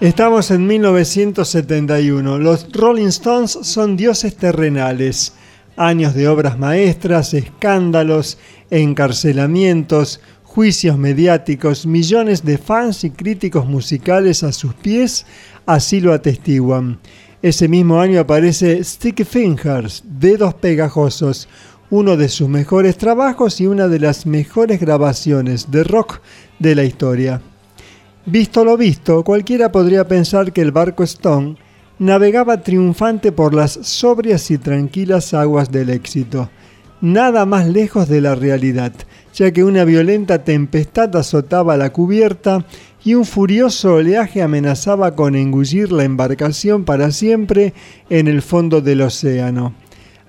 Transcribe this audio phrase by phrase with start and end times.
[0.00, 2.38] Estamos en 1971.
[2.38, 5.34] Los Rolling Stones son dioses terrenales.
[5.76, 8.38] Años de obras maestras, escándalos,
[8.70, 15.26] encarcelamientos, juicios mediáticos, millones de fans y críticos musicales a sus pies
[15.66, 16.98] así lo atestiguan.
[17.42, 21.46] Ese mismo año aparece Sticky Fingers, Dedos Pegajosos,
[21.90, 26.20] uno de sus mejores trabajos y una de las mejores grabaciones de rock
[26.58, 27.42] de la historia.
[28.26, 31.56] Visto lo visto, cualquiera podría pensar que el barco Stone
[31.98, 36.50] navegaba triunfante por las sobrias y tranquilas aguas del éxito.
[37.00, 38.92] Nada más lejos de la realidad,
[39.32, 42.66] ya que una violenta tempestad azotaba la cubierta
[43.02, 47.72] y un furioso oleaje amenazaba con engullir la embarcación para siempre
[48.10, 49.72] en el fondo del océano.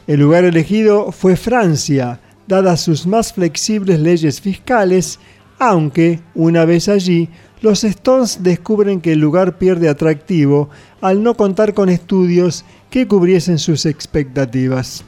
[0.07, 5.19] El lugar elegido fue Francia, dadas sus más flexibles leyes fiscales,
[5.57, 7.29] aunque, una vez allí,
[7.61, 10.69] los Stones descubren que el lugar pierde atractivo
[11.01, 15.03] al no contar con estudios que cubriesen sus expectativas.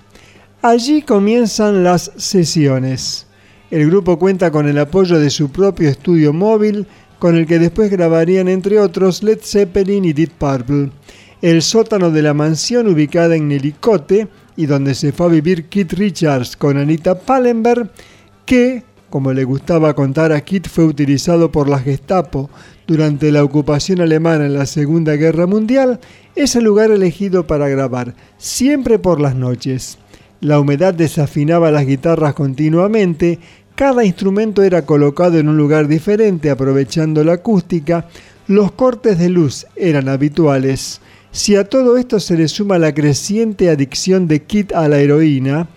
[0.61, 3.27] Allí comienzan las sesiones.
[3.69, 6.87] El grupo cuenta con el apoyo de su propio estudio móvil,
[7.19, 10.91] con el que después grabarían entre otros Led Zeppelin y Deep Purple.
[11.41, 15.93] El sótano de la mansión ubicada en Nelicote y donde se fue a vivir Keith
[15.93, 17.91] Richards con Anita Pallenberg,
[18.45, 22.49] que como le gustaba contar a Kit, fue utilizado por la Gestapo
[22.85, 25.99] durante la ocupación alemana en la Segunda Guerra Mundial,
[26.35, 29.97] es el lugar elegido para grabar, siempre por las noches.
[30.39, 33.39] La humedad desafinaba las guitarras continuamente,
[33.75, 38.07] cada instrumento era colocado en un lugar diferente aprovechando la acústica,
[38.47, 41.01] los cortes de luz eran habituales.
[41.31, 45.67] Si a todo esto se le suma la creciente adicción de Kit a la heroína,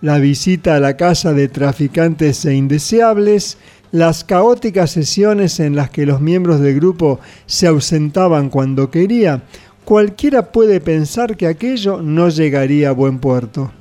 [0.00, 3.58] la visita a la casa de traficantes e indeseables,
[3.90, 9.42] las caóticas sesiones en las que los miembros del grupo se ausentaban cuando quería,
[9.84, 13.72] cualquiera puede pensar que aquello no llegaría a buen puerto.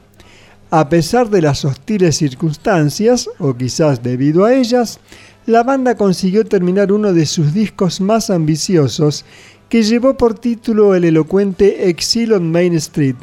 [0.69, 4.99] A pesar de las hostiles circunstancias, o quizás debido a ellas,
[5.45, 9.23] la banda consiguió terminar uno de sus discos más ambiciosos,
[9.69, 13.15] que llevó por título el elocuente Exile on Main Street,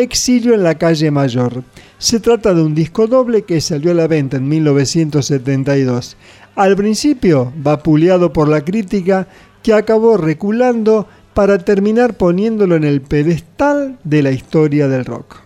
[0.00, 1.62] Exilio en la calle Mayor.
[1.98, 6.16] Se trata de un disco doble que salió a la venta en 1972.
[6.56, 9.28] Al principio, vapuleado por la crítica,
[9.62, 15.36] que acabó reculando para terminar poniéndolo en el pedestal de la historia del rock.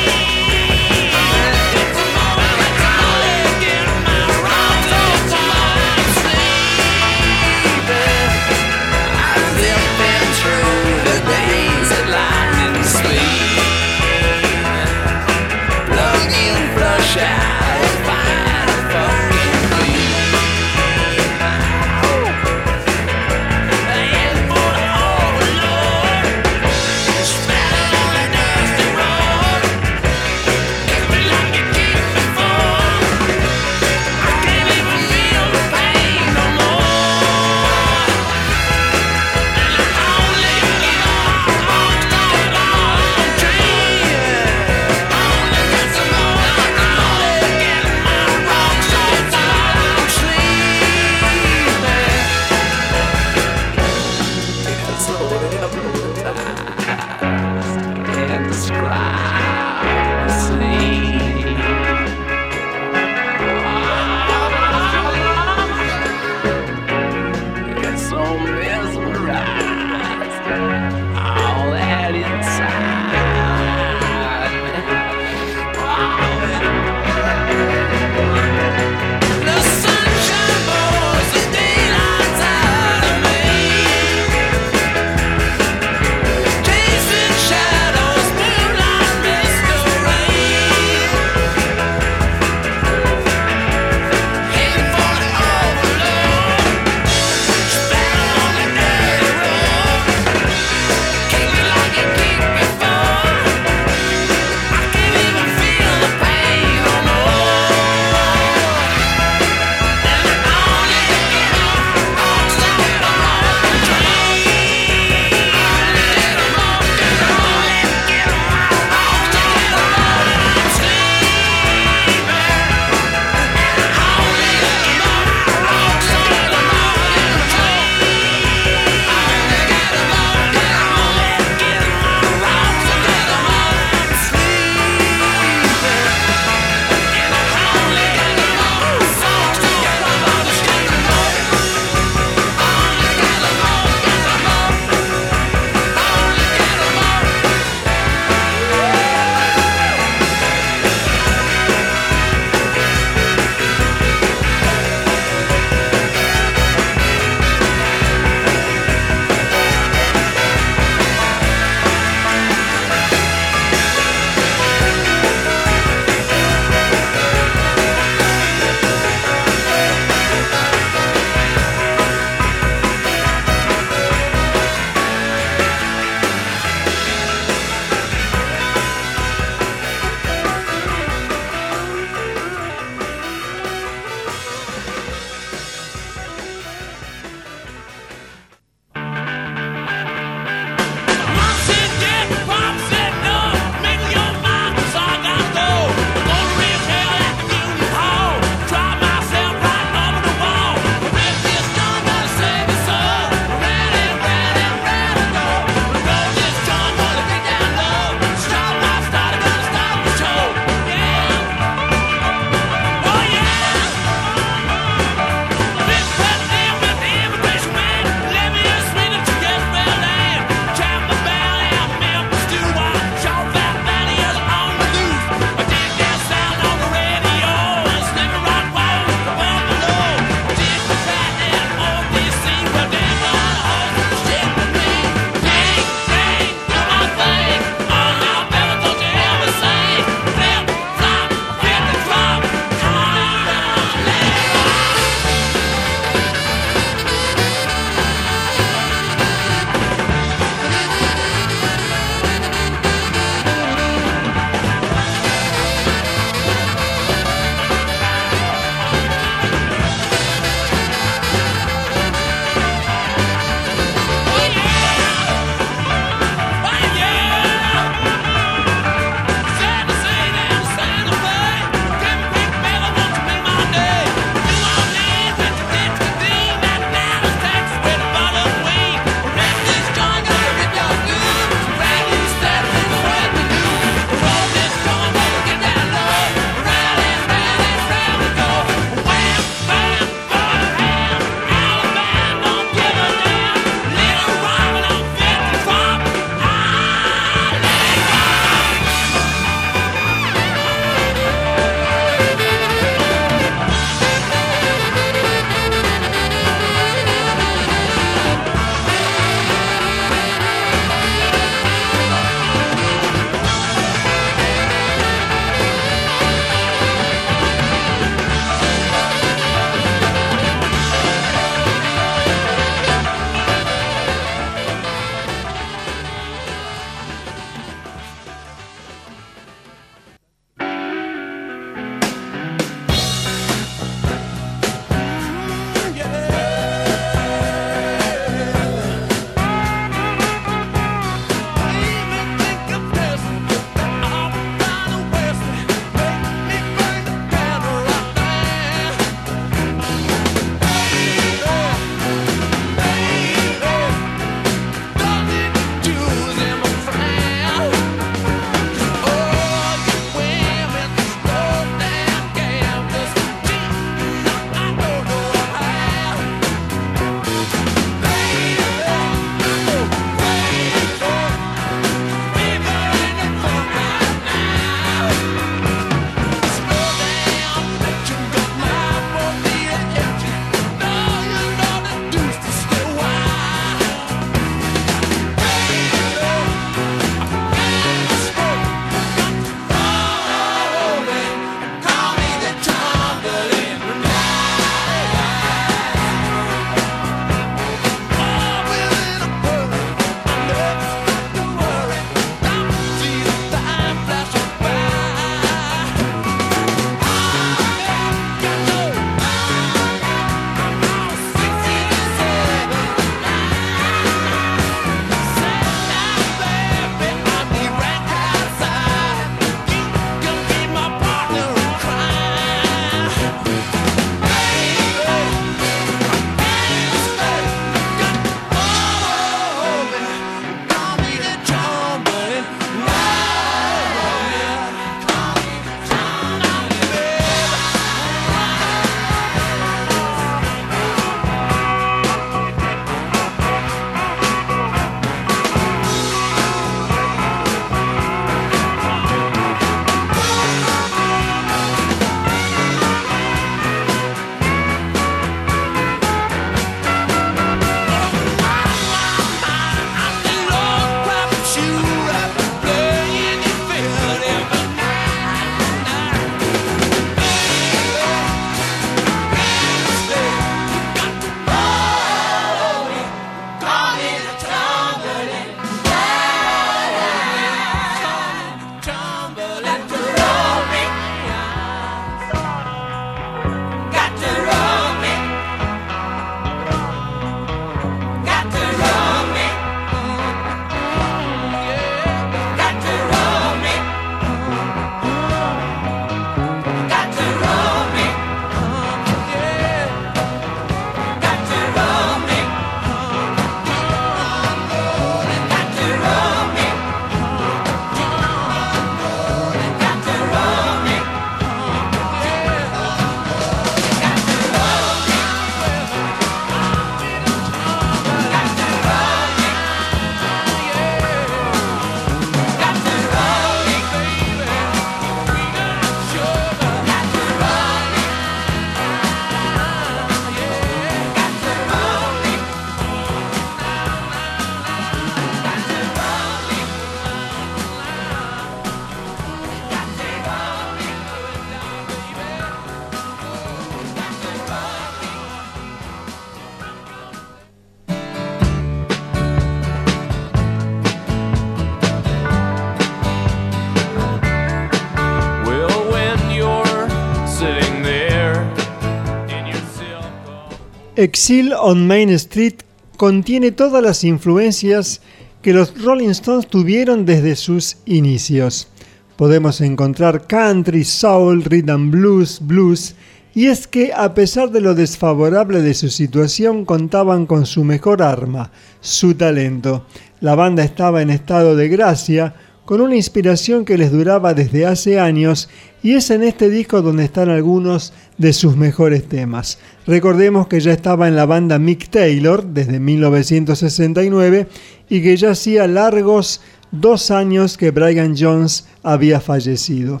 [560.96, 562.56] Exile on Main Street
[562.98, 565.00] contiene todas las influencias
[565.40, 568.68] que los Rolling Stones tuvieron desde sus inicios.
[569.16, 572.94] Podemos encontrar country, soul, rhythm blues, blues,
[573.34, 578.02] y es que a pesar de lo desfavorable de su situación contaban con su mejor
[578.02, 579.86] arma, su talento.
[580.20, 582.34] La banda estaba en estado de gracia,
[582.72, 585.50] con una inspiración que les duraba desde hace años
[585.82, 589.58] y es en este disco donde están algunos de sus mejores temas.
[589.86, 594.46] Recordemos que ya estaba en la banda Mick Taylor desde 1969
[594.88, 600.00] y que ya hacía largos dos años que Brian Jones había fallecido.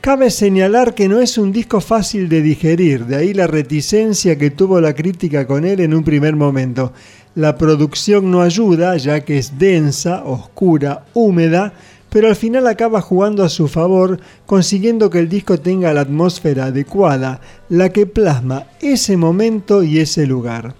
[0.00, 4.50] Cabe señalar que no es un disco fácil de digerir, de ahí la reticencia que
[4.50, 6.92] tuvo la crítica con él en un primer momento.
[7.38, 11.72] La producción no ayuda, ya que es densa, oscura, húmeda,
[12.10, 16.64] pero al final acaba jugando a su favor, consiguiendo que el disco tenga la atmósfera
[16.64, 20.74] adecuada, la que plasma ese momento y ese lugar.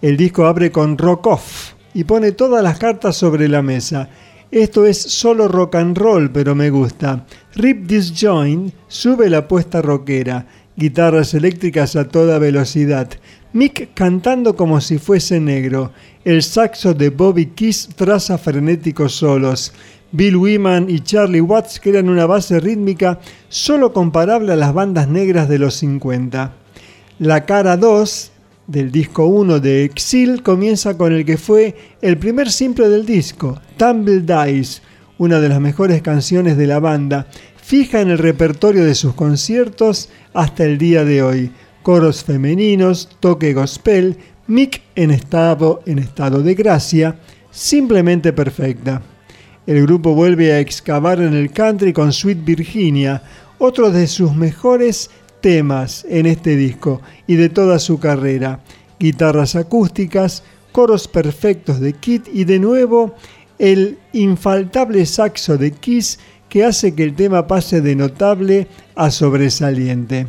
[0.00, 4.08] El disco abre con Rock Off y pone todas las cartas sobre la mesa.
[4.50, 7.26] Esto es solo rock and roll, pero me gusta.
[7.56, 8.14] Rip This
[8.88, 13.10] sube la apuesta rockera, guitarras eléctricas a toda velocidad.
[13.52, 15.92] Mick cantando como si fuese negro.
[16.24, 19.72] El saxo de Bobby Kiss traza frenéticos solos.
[20.12, 25.48] Bill Wyman y Charlie Watts crean una base rítmica solo comparable a las bandas negras
[25.48, 26.52] de los 50.
[27.18, 28.30] La cara 2
[28.68, 33.60] del disco 1 de Exil comienza con el que fue el primer simple del disco,
[33.76, 34.80] Tumble Dice,
[35.18, 37.26] una de las mejores canciones de la banda,
[37.60, 43.52] fija en el repertorio de sus conciertos hasta el día de hoy coros femeninos, toque
[43.52, 47.20] gospel, Mick en estado, en estado de gracia,
[47.50, 49.02] simplemente perfecta.
[49.66, 53.22] El grupo vuelve a excavar en el country con Sweet Virginia,
[53.58, 55.10] otro de sus mejores
[55.40, 58.60] temas en este disco y de toda su carrera.
[58.98, 63.14] Guitarras acústicas, coros perfectos de Kit y de nuevo
[63.58, 66.18] el infaltable saxo de Kiss
[66.48, 70.26] que hace que el tema pase de notable a sobresaliente.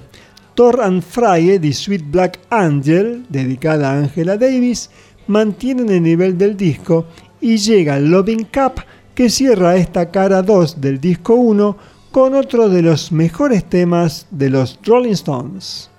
[0.62, 4.92] Thor and Frye de Sweet Black Angel, dedicada a Angela Davis,
[5.26, 7.08] mantienen el nivel del disco
[7.42, 8.84] y llega Loving Cup
[9.16, 11.78] que cierra esta cara 2 del disco 1
[12.12, 15.90] con otro de los mejores temas de los Rolling Stones.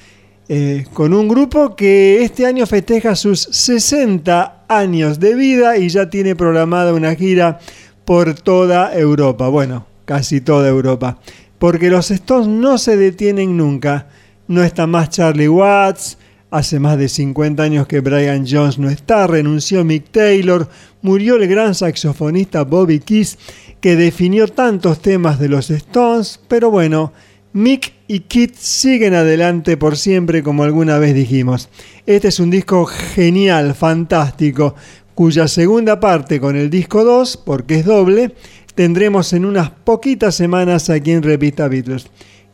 [0.49, 6.09] Eh, con un grupo que este año festeja sus 60 años de vida y ya
[6.09, 7.59] tiene programada una gira
[8.05, 9.47] por toda Europa.
[9.47, 11.19] Bueno, casi toda Europa.
[11.59, 14.07] Porque los Stones no se detienen nunca.
[14.47, 16.17] No está más Charlie Watts,
[16.53, 20.69] Hace más de 50 años que Brian Jones no está, renunció Mick Taylor,
[21.01, 23.39] murió el gran saxofonista Bobby Keys,
[23.81, 27.11] que definió tantos temas de los Stones, pero bueno,
[27.53, 31.69] Mick y Kit siguen adelante por siempre, como alguna vez dijimos.
[32.05, 34.75] Este es un disco genial, fantástico,
[35.15, 38.35] cuya segunda parte con el disco 2, porque es doble,
[38.75, 42.05] tendremos en unas poquitas semanas aquí en Revista Beatles.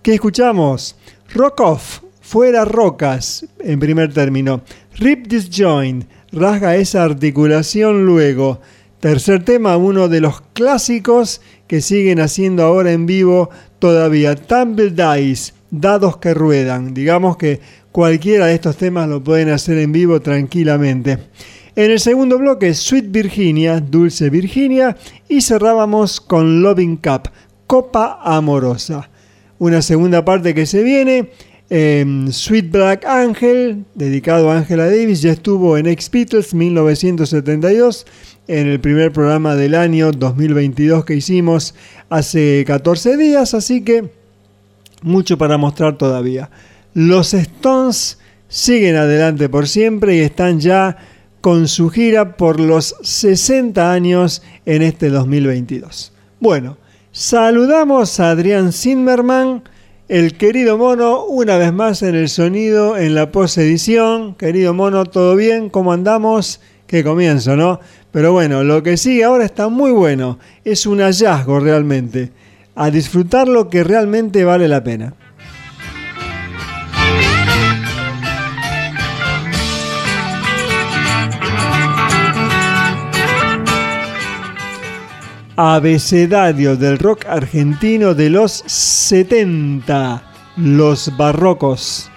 [0.01, 0.95] ¿Qué escuchamos?
[1.33, 1.99] Rock Off,
[2.29, 4.61] fuera rocas, en primer término.
[4.97, 8.61] Rip this joint, rasga esa articulación luego.
[8.99, 14.35] Tercer tema, uno de los clásicos que siguen haciendo ahora en vivo todavía.
[14.35, 16.93] Tumble Dice, dados que ruedan.
[16.93, 17.61] Digamos que
[17.91, 21.17] cualquiera de estos temas lo pueden hacer en vivo tranquilamente.
[21.75, 24.95] En el segundo bloque, Sweet Virginia, Dulce Virginia,
[25.27, 27.31] y cerrábamos con Loving Cup,
[27.65, 29.09] Copa Amorosa.
[29.57, 31.31] Una segunda parte que se viene,
[31.69, 38.07] Sweet Black Angel, dedicado a Angela Davis, ya estuvo en Ex Beatles 1972,
[38.47, 41.75] en el primer programa del año 2022 que hicimos
[42.09, 44.09] hace 14 días, así que
[45.03, 46.49] mucho para mostrar todavía.
[46.95, 50.97] Los Stones siguen adelante por siempre y están ya
[51.39, 56.11] con su gira por los 60 años en este 2022.
[56.39, 56.77] Bueno,
[57.11, 59.63] saludamos a Adrián Zimmerman,
[60.09, 64.33] el querido mono, una vez más en el sonido, en la posedición.
[64.33, 65.69] Querido mono, ¿todo bien?
[65.69, 66.61] ¿Cómo andamos?
[66.87, 67.79] Qué comienzo, ¿no?
[68.11, 70.39] Pero bueno, lo que sigue ahora está muy bueno.
[70.65, 72.31] Es un hallazgo realmente.
[72.73, 75.13] A disfrutar lo que realmente vale la pena.
[85.61, 90.23] Abecedario del rock argentino de los 70,
[90.55, 92.09] los barrocos.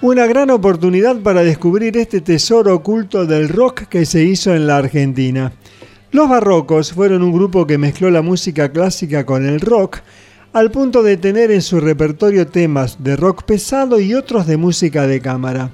[0.00, 4.76] Una gran oportunidad para descubrir este tesoro oculto del rock que se hizo en la
[4.76, 5.52] Argentina.
[6.12, 9.98] Los Barrocos fueron un grupo que mezcló la música clásica con el rock
[10.52, 15.06] al punto de tener en su repertorio temas de rock pesado y otros de música
[15.06, 15.70] de cámara.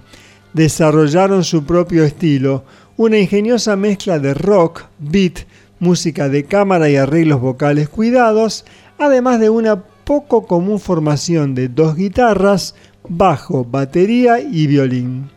[0.52, 2.64] Desarrollaron su propio estilo,
[2.96, 5.40] una ingeniosa mezcla de rock, beat,
[5.78, 8.64] música de cámara y arreglos vocales cuidados,
[8.98, 12.74] además de una poco común formación de dos guitarras,
[13.08, 15.30] bajo, batería y violín.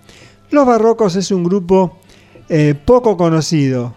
[0.52, 1.97] Los Barrocos es un grupo
[2.49, 3.93] eh, poco conocido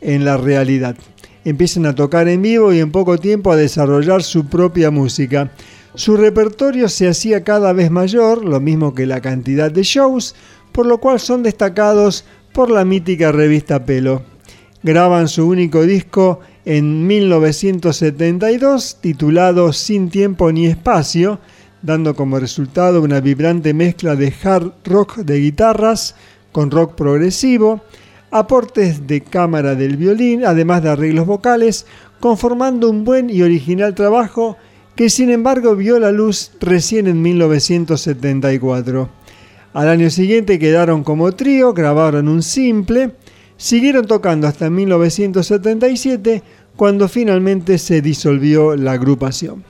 [0.00, 0.96] en la realidad
[1.44, 5.50] empiezan a tocar en vivo y en poco tiempo a desarrollar su propia música.
[5.94, 10.34] Su repertorio se hacía cada vez mayor, lo mismo que la cantidad de shows,
[10.72, 14.22] por lo cual son destacados por la mítica revista Pelo.
[14.82, 21.38] Graban su único disco en 1972 titulado Sin tiempo ni espacio,
[21.82, 26.16] dando como resultado una vibrante mezcla de hard rock de guitarras
[26.52, 27.82] con rock progresivo,
[28.34, 31.86] aportes de cámara del violín, además de arreglos vocales,
[32.18, 34.56] conformando un buen y original trabajo
[34.96, 39.08] que sin embargo vio la luz recién en 1974.
[39.72, 43.12] Al año siguiente quedaron como trío, grabaron un simple,
[43.56, 46.42] siguieron tocando hasta 1977
[46.74, 49.62] cuando finalmente se disolvió la agrupación.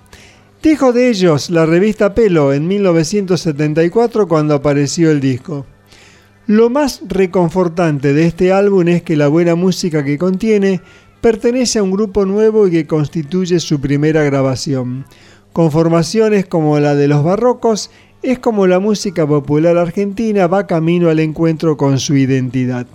[0.63, 5.67] Dijo de ellos la revista Pelo en 1974 cuando apareció el disco.
[6.47, 10.83] Lo más reconfortante de este álbum es que la buena música que contiene
[11.23, 15.07] pertenece a un grupo nuevo y que constituye su primera grabación.
[15.55, 17.91] Con formaciones como la de los barrocos,
[18.23, 22.87] es como la música popular argentina va camino al encuentro con su identidad.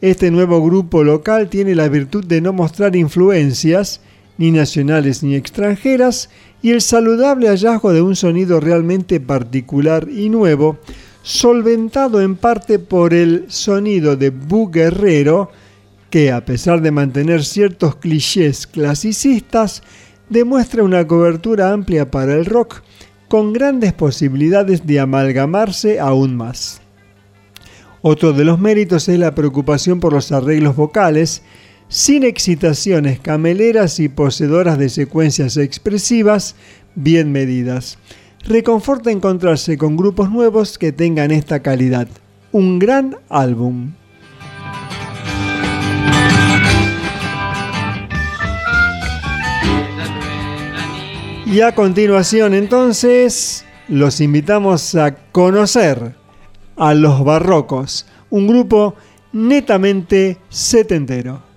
[0.00, 4.00] Este nuevo grupo local tiene la virtud de no mostrar influencias,
[4.36, 6.30] ni nacionales ni extranjeras,
[6.62, 10.78] y el saludable hallazgo de un sonido realmente particular y nuevo,
[11.22, 15.50] solventado en parte por el sonido de Bu Guerrero,
[16.10, 19.82] que a pesar de mantener ciertos clichés clasicistas,
[20.30, 22.82] demuestra una cobertura amplia para el rock,
[23.28, 26.80] con grandes posibilidades de amalgamarse aún más.
[28.00, 31.42] Otro de los méritos es la preocupación por los arreglos vocales,
[31.88, 36.54] sin excitaciones cameleras y poseedoras de secuencias expresivas
[36.94, 37.98] bien medidas
[38.48, 42.08] reconforta encontrarse con grupos nuevos que tengan esta calidad.
[42.50, 43.92] Un gran álbum.
[51.44, 56.14] Y a continuación entonces los invitamos a conocer
[56.76, 58.94] a los Barrocos, un grupo
[59.32, 61.47] netamente setentero.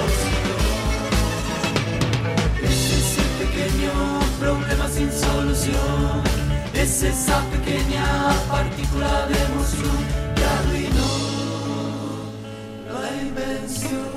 [0.00, 0.56] Oxidó.
[2.62, 3.92] Es ese pequeño
[4.40, 6.22] problema sin solución,
[6.74, 8.06] es esa pequeña
[8.48, 9.98] partícula de emoción
[10.34, 10.42] que
[12.92, 14.12] la invención.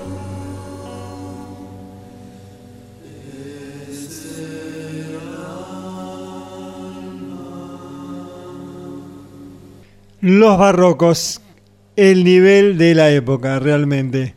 [10.22, 11.42] Los barrocos,
[11.96, 14.35] el nivel de la época realmente.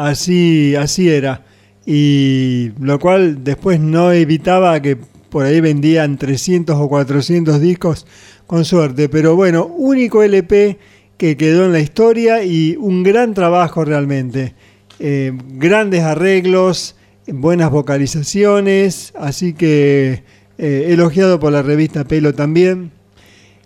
[0.00, 1.44] Así, así era.
[1.84, 4.96] Y lo cual después no evitaba que
[5.28, 8.06] por ahí vendían 300 o 400 discos
[8.46, 9.10] con suerte.
[9.10, 10.78] Pero bueno, único LP
[11.18, 14.54] que quedó en la historia y un gran trabajo realmente.
[15.00, 16.96] Eh, grandes arreglos,
[17.26, 20.22] buenas vocalizaciones, así que
[20.56, 22.90] eh, elogiado por la revista Pelo también.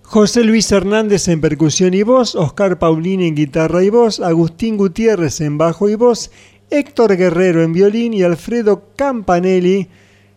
[0.04, 5.40] José Luis Hernández en percusión y voz, Oscar Paulini en guitarra y voz, Agustín Gutiérrez
[5.40, 6.30] en bajo y voz,
[6.70, 9.88] Héctor Guerrero en violín y Alfredo Campanelli,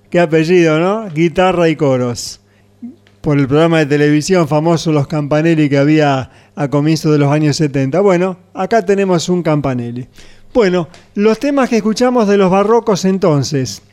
[0.10, 1.10] qué apellido, ¿no?
[1.14, 2.40] Guitarra y coros.
[3.22, 7.58] Por el programa de televisión famoso Los Campanelli que había a comienzos de los años
[7.58, 8.00] 70.
[8.00, 10.08] Bueno, acá tenemos un Campanelli.
[10.54, 13.84] Bueno, los temas que escuchamos de los barrocos entonces.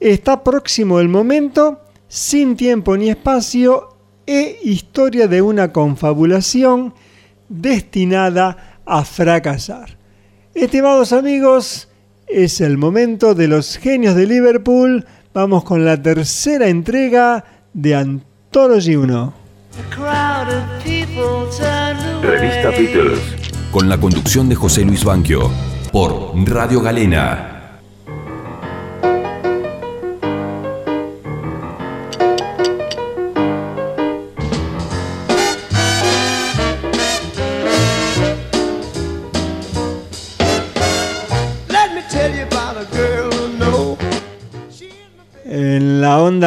[0.00, 3.89] Está próximo el momento, sin tiempo ni espacio,
[4.30, 6.94] e historia de una confabulación
[7.48, 9.98] destinada a fracasar.
[10.54, 11.88] Estimados amigos,
[12.28, 15.04] es el momento de los genios de Liverpool.
[15.34, 19.34] Vamos con la tercera entrega de Anthology 1.
[22.22, 23.18] Revista Beatles.
[23.72, 25.50] Con la conducción de José Luis Banquio.
[25.90, 27.59] Por Radio Galena.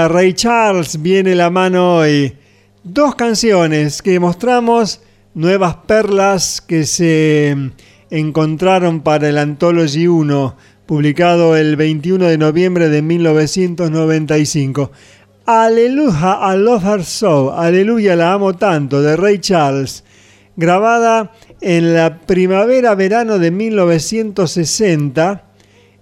[0.07, 2.33] Ray Charles viene la mano hoy.
[2.83, 5.01] Dos canciones que mostramos,
[5.33, 7.55] nuevas perlas que se
[8.09, 14.91] encontraron para el Anthology 1, publicado el 21 de noviembre de 1995.
[15.45, 20.03] Aleluya, I love her so, Aleluya, la amo tanto, de Ray Charles,
[20.55, 21.31] grabada
[21.61, 25.52] en la primavera-verano de 1960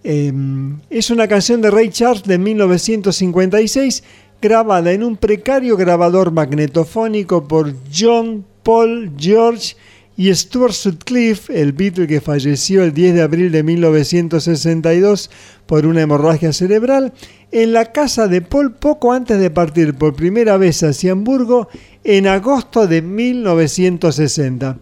[0.03, 4.03] Em, es una canción de Ray Charles de 1956
[4.41, 9.75] grabada en un precario grabador magnetofónico por John, Paul, George
[10.17, 15.29] y Stuart Sutcliffe, el Beatle que falleció el 10 de abril de 1962
[15.67, 17.13] por una hemorragia cerebral,
[17.51, 21.69] en la casa de Paul poco antes de partir por primera vez hacia Hamburgo
[22.03, 24.79] en agosto de 1960.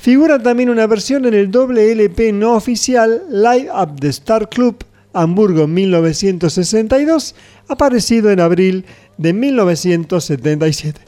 [0.00, 4.82] Figura también una versión en el doble LP no oficial Live Up the Star Club
[5.12, 7.34] Hamburgo 1962,
[7.68, 8.86] aparecido en abril
[9.18, 11.00] de 1977.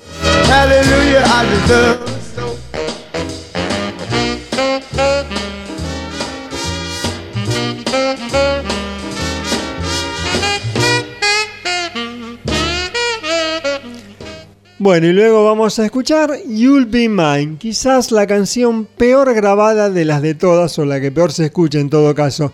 [14.82, 20.04] Bueno, y luego vamos a escuchar You'll Be Mine, quizás la canción peor grabada de
[20.04, 22.52] las de todas, o la que peor se escucha en todo caso.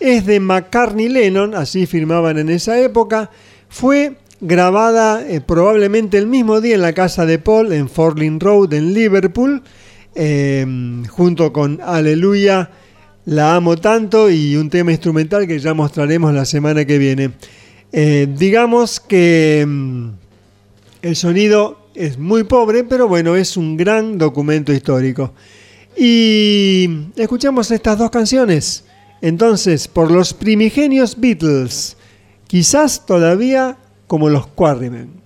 [0.00, 3.30] Es de McCartney Lennon, así firmaban en esa época.
[3.68, 8.72] Fue grabada eh, probablemente el mismo día en la casa de Paul, en Forlin Road,
[8.72, 9.62] en Liverpool,
[10.14, 12.70] em, junto con Aleluya,
[13.26, 17.32] La Amo Tanto y un tema instrumental que ya mostraremos la semana que viene.
[17.92, 20.15] Eh, digamos que em,
[21.02, 25.32] el sonido es muy pobre, pero bueno, es un gran documento histórico.
[25.96, 28.84] Y escuchamos estas dos canciones.
[29.22, 31.96] Entonces, por los primigenios Beatles,
[32.46, 35.22] quizás todavía como los Quarrymen.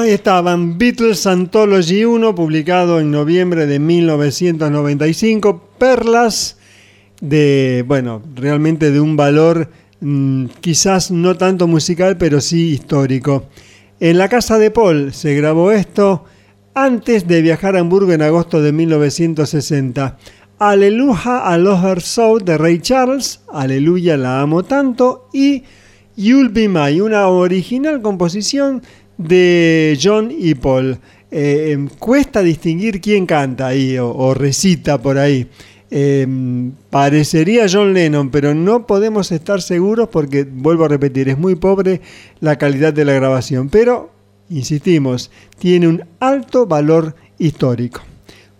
[0.00, 6.56] Ahí estaban Beatles Anthology 1, publicado en noviembre de 1995, perlas
[7.20, 9.68] de, bueno, realmente de un valor
[10.00, 13.48] mm, quizás no tanto musical, pero sí histórico.
[14.00, 16.24] En la casa de Paul se grabó esto
[16.74, 20.16] antes de viajar a Hamburgo en agosto de 1960.
[20.58, 25.64] Aleluja a Love Her So de Ray Charles, Aleluya la amo tanto y
[26.16, 28.82] You'll Be My, una original composición
[29.22, 30.98] de John y Paul.
[31.30, 35.48] Eh, em, cuesta distinguir quién canta ahí o, recita por ahí.
[35.90, 36.26] Eh,
[36.90, 42.00] parecería John Lennon, pero no podemos estar seguros porque, vuelvo a repetir, es muy pobre
[42.40, 43.68] la calidad de la grabación.
[43.70, 44.10] Pero,
[44.50, 48.02] insistimos, tiene un alto valor histórico.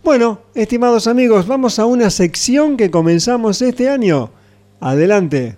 [0.03, 4.31] Bueno, estimados amigos, vamos a una sección que comenzamos este año.
[4.81, 5.57] Adelante.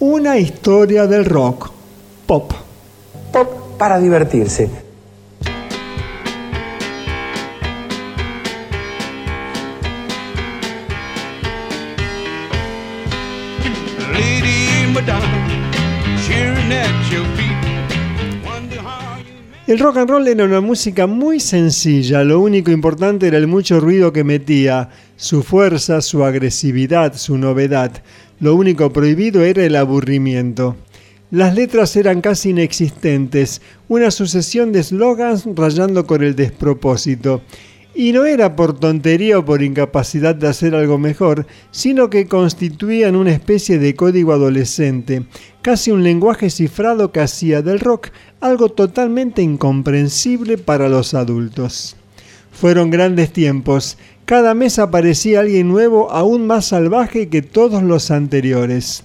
[0.00, 1.70] Una historia del rock.
[2.26, 2.52] Pop.
[3.32, 4.70] Pop para divertirse.
[19.66, 23.80] El rock and roll era una música muy sencilla, lo único importante era el mucho
[23.80, 27.90] ruido que metía, su fuerza, su agresividad, su novedad.
[28.38, 30.76] Lo único prohibido era el aburrimiento.
[31.32, 37.40] Las letras eran casi inexistentes, una sucesión de eslogans rayando con el despropósito.
[37.94, 43.16] Y no era por tontería o por incapacidad de hacer algo mejor, sino que constituían
[43.16, 45.24] una especie de código adolescente,
[45.62, 48.08] casi un lenguaje cifrado que hacía del rock
[48.42, 51.96] algo totalmente incomprensible para los adultos.
[52.50, 59.02] Fueron grandes tiempos, cada mes aparecía alguien nuevo aún más salvaje que todos los anteriores.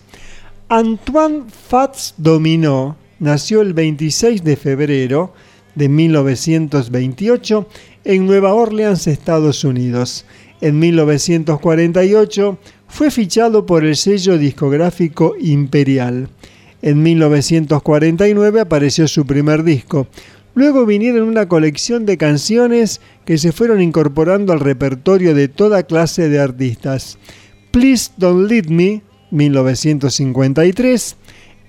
[0.69, 5.33] Antoine Fats Dominó nació el 26 de febrero
[5.75, 7.69] de 1928
[8.03, 10.25] en Nueva Orleans, Estados Unidos.
[10.59, 12.57] En 1948
[12.89, 16.27] fue fichado por el sello discográfico Imperial.
[16.81, 20.07] En 1949 apareció su primer disco.
[20.53, 26.27] Luego vinieron una colección de canciones que se fueron incorporando al repertorio de toda clase
[26.27, 27.17] de artistas.
[27.71, 29.01] Please Don't Lead Me,
[29.31, 31.15] 1953,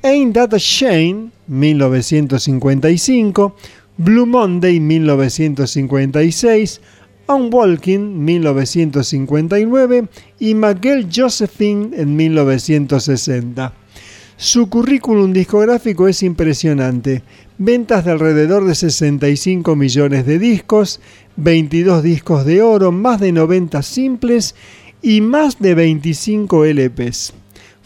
[0.03, 3.55] Ain't That a Shame, 1955,
[3.97, 6.81] Blue Monday, 1956,
[7.27, 13.75] On Walking, 1959 y McGill Josephine en 1960.
[14.37, 17.25] Su currículum discográfico es impresionante.
[17.59, 21.01] Ventas de alrededor de 65 millones de discos,
[21.37, 24.55] 22 discos de oro, más de 90 simples
[25.03, 27.35] y más de 25 LPs.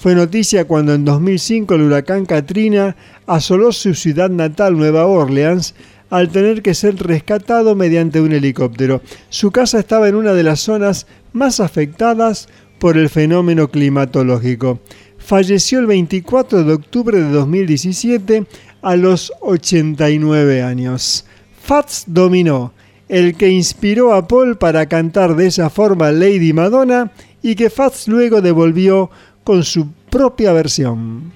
[0.02, 5.76] Fue noticia cuando en 2005 el huracán Katrina asoló su ciudad natal, Nueva Orleans,
[6.10, 9.00] al tener que ser rescatado mediante un helicóptero.
[9.28, 12.48] Su casa estaba en una de las zonas más afectadas
[12.80, 14.80] por el fenómeno climatológico.
[15.18, 18.44] Falleció el 24 de octubre de 2017
[18.82, 21.26] a los 89 años.
[21.62, 22.72] Fats dominó,
[23.08, 28.08] el que inspiró a Paul para cantar de esa forma Lady Madonna y que Fats
[28.08, 29.10] luego devolvió
[29.44, 31.32] con su propia versión.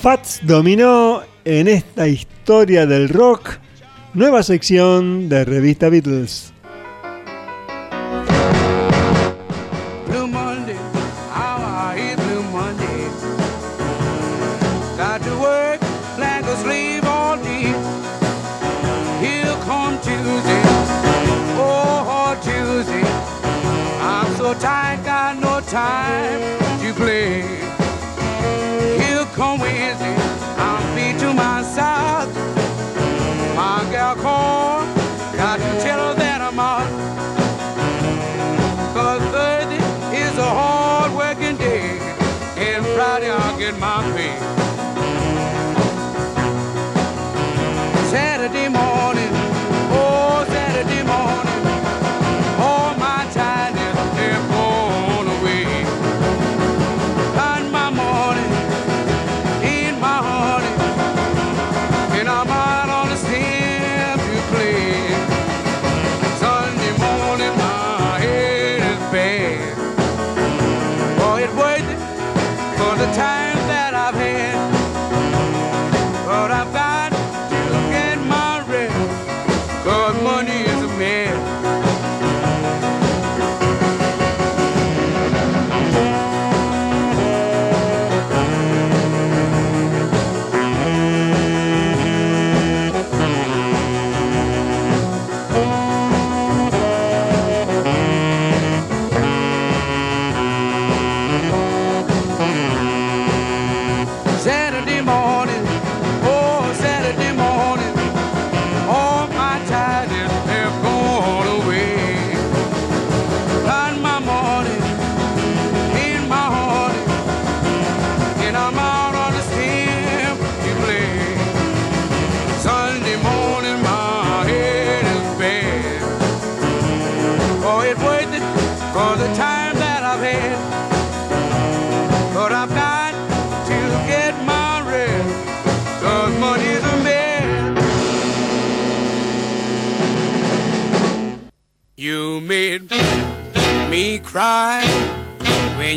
[0.00, 3.58] Fats dominó en esta historia del rock,
[4.14, 6.51] nueva sección de revista Beatles.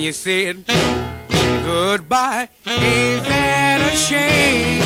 [0.06, 0.64] You said
[1.64, 2.47] goodbye.
[2.68, 4.80] Ain't that a shame?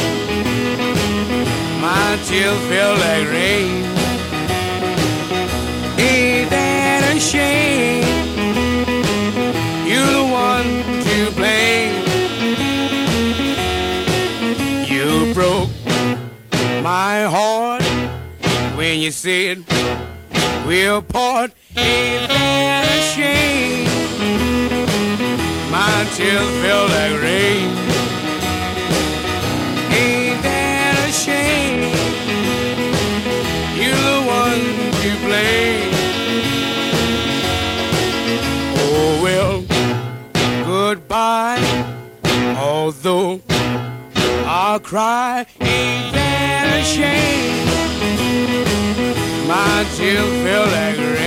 [1.81, 3.83] My tears feel like rain.
[5.99, 8.07] Ain't that a shame?
[9.89, 10.69] You're the one
[11.07, 11.95] to blame.
[14.87, 15.69] You broke
[16.81, 17.83] my heart
[18.77, 19.65] when you said
[20.65, 21.51] we'll part.
[21.75, 22.08] Ain't
[26.19, 27.69] Tears feel like rain.
[29.89, 31.95] Ain't that a shame?
[33.79, 34.65] You're the one
[34.99, 35.93] to blame.
[38.75, 39.63] Oh well,
[40.65, 41.63] goodbye.
[42.57, 43.39] Although
[44.45, 47.65] I'll cry, ain't that a shame?
[49.47, 51.18] My tears feel like rain.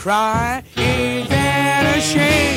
[0.00, 2.56] Cry, ain't that a shame?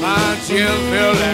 [0.00, 1.33] My tears feel like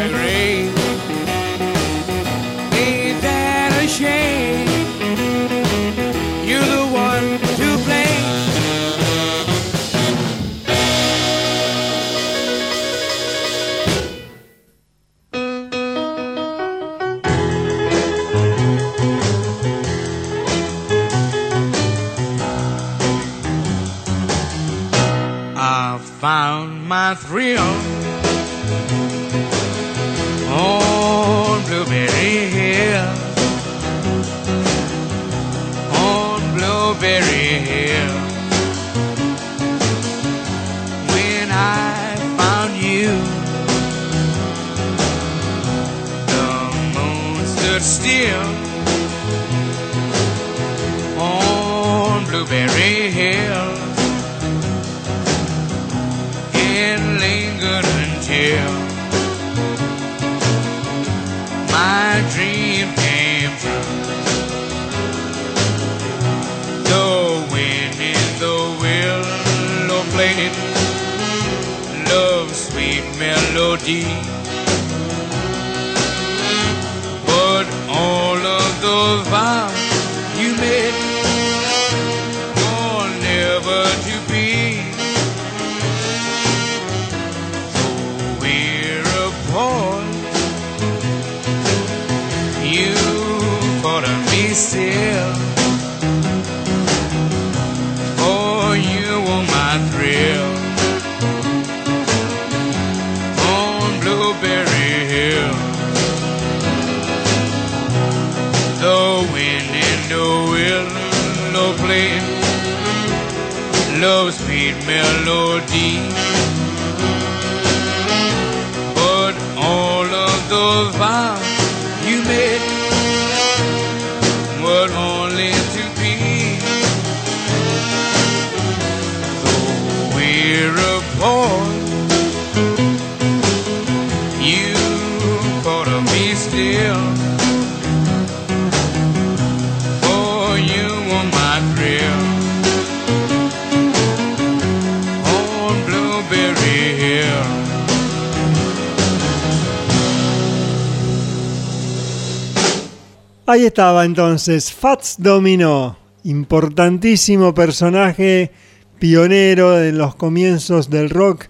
[153.51, 158.53] Ahí estaba entonces Fats Domino, importantísimo personaje,
[159.01, 161.47] pionero en los comienzos del rock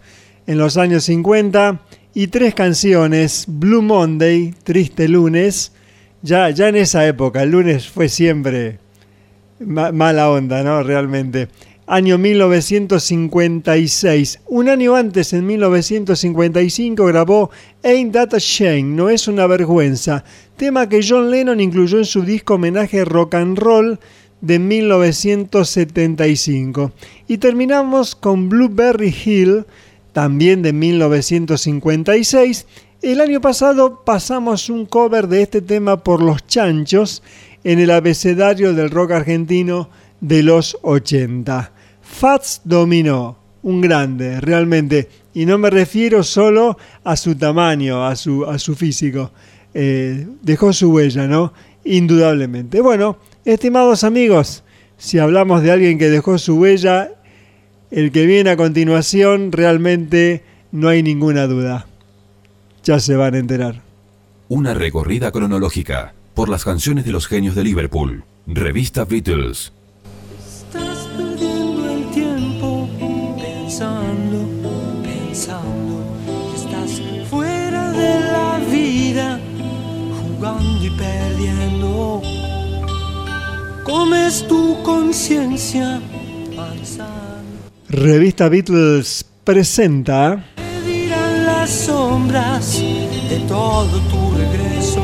[0.46, 1.82] en los años 50
[2.14, 5.72] y tres canciones, Blue Monday, Triste Lunes,
[6.22, 8.78] ya, ya en esa época, el lunes fue siempre
[9.58, 10.82] ma- mala onda, ¿no?
[10.82, 11.48] Realmente.
[11.90, 14.40] Año 1956.
[14.46, 17.50] Un año antes, en 1955, grabó
[17.82, 20.22] Ain't That a Shame, No es una vergüenza,
[20.56, 23.98] tema que John Lennon incluyó en su disco homenaje rock and roll
[24.40, 26.92] de 1975.
[27.26, 29.64] Y terminamos con Blueberry Hill,
[30.12, 32.66] también de 1956.
[33.02, 37.24] El año pasado pasamos un cover de este tema por los chanchos
[37.64, 41.72] en el abecedario del rock argentino de los 80.
[42.10, 45.08] Fats dominó, un grande, realmente.
[45.32, 49.30] Y no me refiero solo a su tamaño, a su, a su físico.
[49.72, 51.54] Eh, dejó su huella, ¿no?
[51.84, 52.80] Indudablemente.
[52.80, 54.64] Bueno, estimados amigos,
[54.98, 57.12] si hablamos de alguien que dejó su huella,
[57.90, 60.42] el que viene a continuación realmente
[60.72, 61.86] no hay ninguna duda.
[62.84, 63.82] Ya se van a enterar.
[64.48, 68.24] Una recorrida cronológica por las canciones de los genios de Liverpool.
[68.46, 69.72] Revista Beatles.
[80.40, 82.22] Jugando y perdiendo.
[83.84, 86.00] Comes tu conciencia.
[87.88, 95.02] Revista Beatles presenta Te dirán las sombras de todo tu regreso.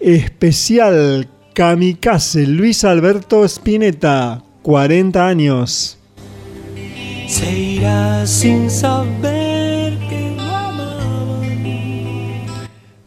[0.00, 5.98] Especial Kamikaze Luis Alberto Spinetta, 40 años.
[7.26, 9.35] Se irá sin saber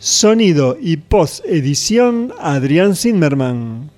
[0.02, 3.92] Sonido y post edición Adrián Zimmerman.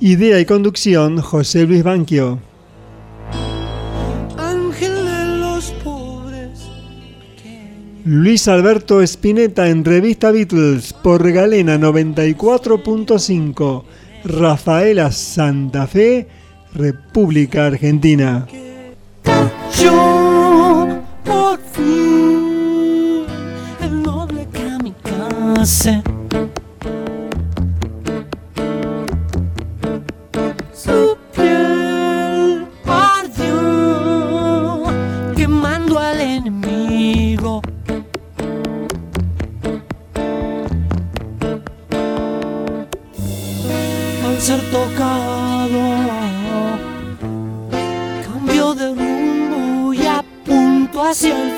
[0.00, 2.38] Idea y conducción José Luis Banquio.
[8.04, 13.82] Luis Alberto Spinetta en Revista Beatles por Galena 94.5.
[14.22, 16.28] Rafaela Santa Fe,
[16.72, 18.46] República Argentina.
[25.66, 25.98] Su
[31.34, 34.84] piel ardió
[35.34, 37.60] quemando al enemigo.
[44.24, 45.80] Al ser tocado
[48.32, 51.57] Cambio de rumbo y apunto hacia el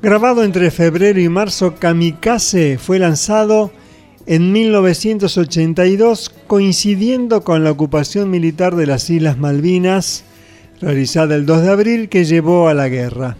[0.08, 3.72] Grabado entre febrero y marzo, Kamikaze fue lanzado
[4.26, 10.24] en 1982 coincidiendo con la ocupación militar de las Islas Malvinas,
[10.80, 13.36] realizada el 2 de abril, que llevó a la guerra.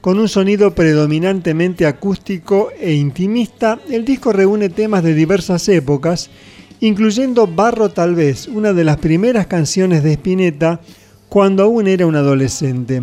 [0.00, 6.30] Con un sonido predominantemente acústico e intimista, el disco reúne temas de diversas épocas,
[6.78, 10.80] incluyendo Barro tal vez, una de las primeras canciones de Spinetta
[11.28, 13.02] cuando aún era un adolescente.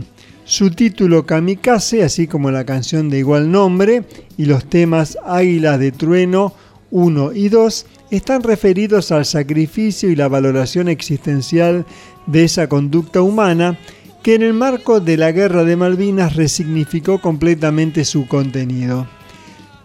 [0.52, 4.03] Su título Kamikaze, así como la canción de igual nombre
[4.36, 6.53] y los temas Águilas de Trueno
[6.91, 11.86] 1 y 2, están referidos al sacrificio y la valoración existencial
[12.28, 13.80] de esa conducta humana
[14.23, 19.07] que en el marco de la Guerra de Malvinas resignificó completamente su contenido.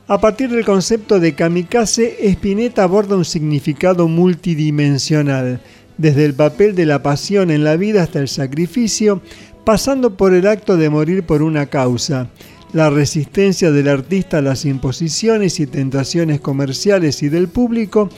[0.09, 5.61] A partir del concepto de kamikaze, Spinetta aborda un significado multidimensional,
[5.99, 9.23] desde el papel de la pasión en la vida hasta el sacrificio,
[9.67, 12.29] pasando por el acto de morir por una causa,
[12.73, 18.09] la resistencia del artista a las imposiciones y tentaciones comerciales y del público,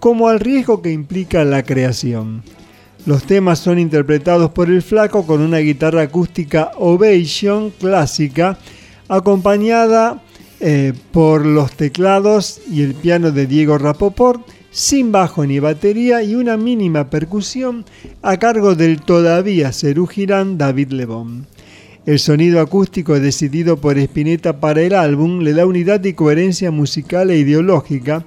[0.00, 2.42] como al riesgo que implica la creación.
[3.06, 8.58] Los temas son interpretados por el flaco con una guitarra acústica Ovation clásica,
[9.06, 10.20] acompañada
[10.58, 14.44] eh, por los teclados y el piano de Diego Rapoport,
[14.76, 17.86] sin bajo ni batería y una mínima percusión
[18.20, 21.46] a cargo del todavía Cerú Girán David Lebón.
[22.04, 27.30] El sonido acústico decidido por Spinetta para el álbum le da unidad y coherencia musical
[27.30, 28.26] e ideológica,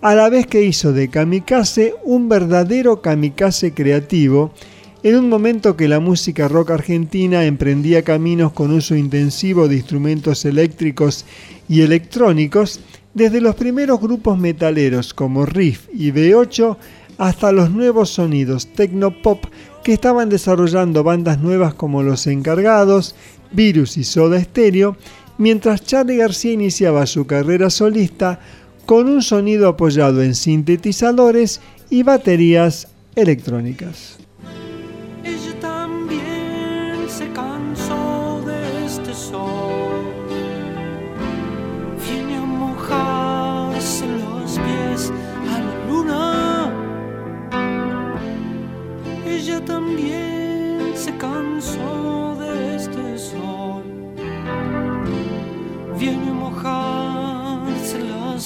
[0.00, 4.54] a la vez que hizo de Kamikaze un verdadero kamikaze creativo,
[5.02, 10.46] en un momento que la música rock argentina emprendía caminos con uso intensivo de instrumentos
[10.46, 11.26] eléctricos
[11.68, 12.80] y electrónicos,
[13.14, 16.76] desde los primeros grupos metaleros como Riff y B8
[17.18, 19.44] hasta los nuevos sonidos techno-pop
[19.84, 23.14] que estaban desarrollando bandas nuevas como Los Encargados,
[23.52, 24.96] Virus y Soda Stereo,
[25.38, 28.40] mientras Charlie García iniciaba su carrera solista
[28.86, 31.60] con un sonido apoyado en sintetizadores
[31.90, 34.18] y baterías electrónicas.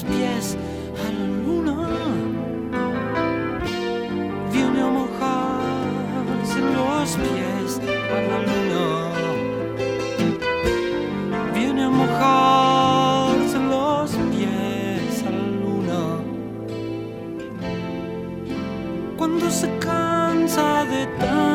[0.08, 0.56] pies
[1.04, 1.76] a la luna.
[4.52, 7.80] Viene a mojarse los pies
[8.14, 8.82] a la luna.
[11.54, 16.00] Viene a mojarse los pies a la luna.
[19.16, 21.53] Cuando se cansa de tanto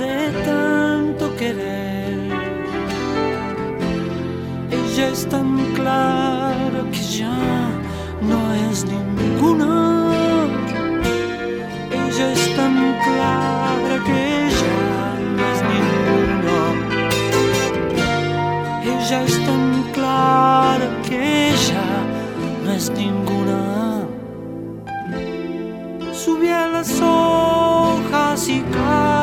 [0.00, 2.16] de tanto querer.
[4.70, 7.38] Ella es tan clara que ya
[8.30, 9.72] no es ninguna.
[12.00, 14.24] Ella es tan clara que
[14.62, 14.80] ya
[15.36, 16.58] no es ninguna.
[18.92, 19.64] Ella es tan
[19.96, 21.90] clara que ya
[22.64, 23.60] no es ninguna.
[26.12, 29.19] Subí a las hojas y cae.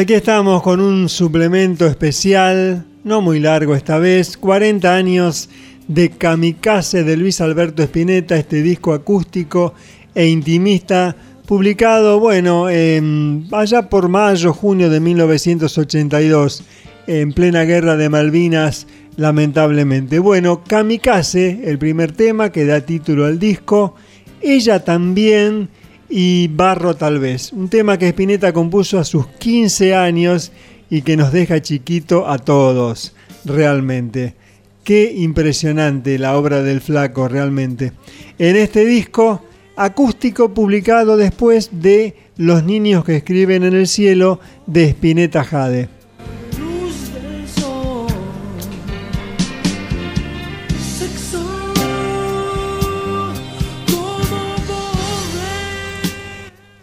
[0.00, 5.50] Aquí estamos con un suplemento especial, no muy largo esta vez, 40 años
[5.88, 9.74] de Kamikaze de Luis Alberto Spinetta, este disco acústico
[10.14, 11.14] e intimista,
[11.44, 16.62] publicado, bueno, em, allá por mayo, junio de 1982,
[17.06, 18.86] en plena guerra de Malvinas,
[19.16, 20.18] lamentablemente.
[20.18, 23.96] Bueno, Kamikaze, el primer tema que da título al disco,
[24.40, 25.68] ella también
[26.10, 30.50] y Barro tal vez, un tema que Spinetta compuso a sus 15 años
[30.90, 33.14] y que nos deja chiquito a todos,
[33.44, 34.34] realmente.
[34.82, 37.92] Qué impresionante la obra del flaco, realmente.
[38.38, 39.42] En este disco
[39.76, 45.99] acústico publicado después de Los niños que escriben en el cielo de Spinetta Jade.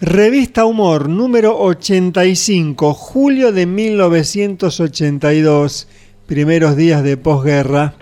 [0.10, 5.90] Revista Humor número 85, julio de 1982,
[6.26, 7.96] primeros días de posguerra.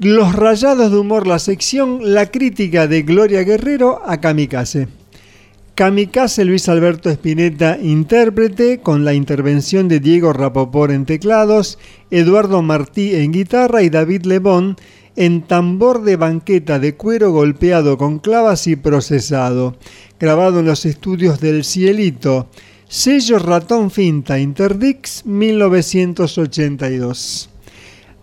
[0.00, 4.88] Los Rayados de Humor, la sección La crítica de Gloria Guerrero a Kamikaze.
[5.76, 11.78] Kamikaze Luis Alberto Spinetta, intérprete, con la intervención de Diego Rapoport en teclados,
[12.10, 14.76] Eduardo Martí en guitarra y David Lebón
[15.16, 19.76] en tambor de banqueta de cuero golpeado con clavas y procesado,
[20.20, 22.48] grabado en los estudios del Cielito,
[22.86, 27.48] sello Ratón Finta Interdix 1982.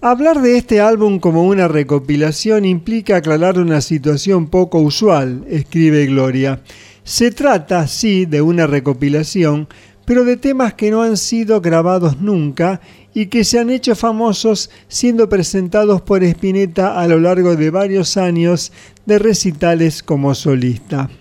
[0.01, 6.61] Hablar de este álbum como una recopilación implica aclarar una situación poco usual, escribe Gloria.
[7.03, 9.67] Se trata, sí, de una recopilación,
[10.05, 12.81] pero de temas que no han sido grabados nunca
[13.13, 18.17] y que se han hecho famosos siendo presentados por Spinetta a lo largo de varios
[18.17, 18.71] años
[19.05, 21.11] de recitales como solista.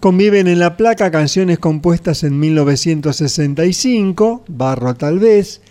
[0.00, 5.62] Conviven en la placa canciones compuestas en 1965, Barro tal vez,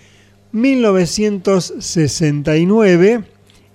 [0.51, 3.23] 1969,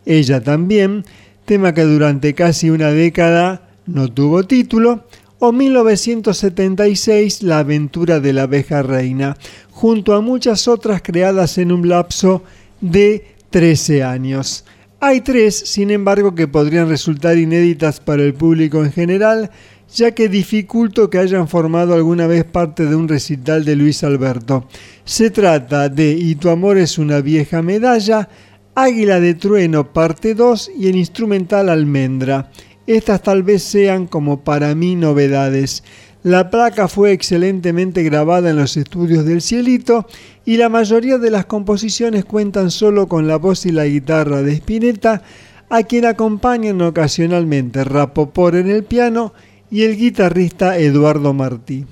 [0.04, 1.04] Ella también,
[1.44, 5.04] tema que durante casi una década no tuvo título,
[5.38, 9.36] o 1976 La aventura de la abeja reina,
[9.70, 12.42] junto a muchas otras creadas en un lapso
[12.80, 14.64] de 13 años.
[15.00, 19.50] Hay tres, sin embargo, que podrían resultar inéditas para el público en general,
[19.94, 24.66] ya que dificulto que hayan formado alguna vez parte de un recital de Luis Alberto.
[25.04, 28.28] Se trata de Y tu amor es una vieja medalla,
[28.74, 32.50] Águila de Trueno parte 2 y el instrumental Almendra.
[32.88, 35.84] Estas tal vez sean como para mí novedades.
[36.22, 40.06] La placa fue excelentemente grabada en los estudios del Cielito
[40.46, 44.54] y la mayoría de las composiciones cuentan solo con la voz y la guitarra de
[44.54, 45.20] Spinetta,
[45.68, 49.34] a quien acompañan ocasionalmente Rapopor en el piano
[49.70, 51.84] y el guitarrista Eduardo Martí.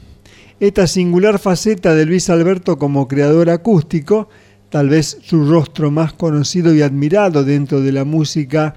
[0.60, 4.30] Esta singular faceta de Luis Alberto como creador acústico,
[4.70, 8.74] tal vez su rostro más conocido y admirado dentro de la música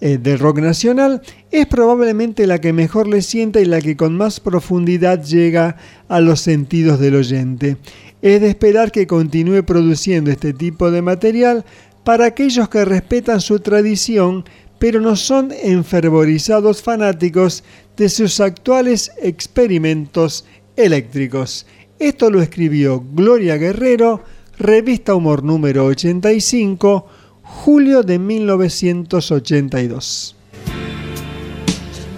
[0.00, 4.16] eh, del rock nacional, es probablemente la que mejor le sienta y la que con
[4.16, 5.76] más profundidad llega
[6.08, 7.76] a los sentidos del oyente.
[8.22, 11.64] Es de esperar que continúe produciendo este tipo de material
[12.04, 14.44] para aquellos que respetan su tradición,
[14.78, 17.64] pero no son enfervorizados fanáticos
[17.96, 20.44] de sus actuales experimentos
[20.76, 21.66] eléctricos.
[21.98, 24.22] Esto lo escribió Gloria Guerrero,
[24.58, 27.06] revista Humor número 85,
[27.48, 30.36] julio de 1982.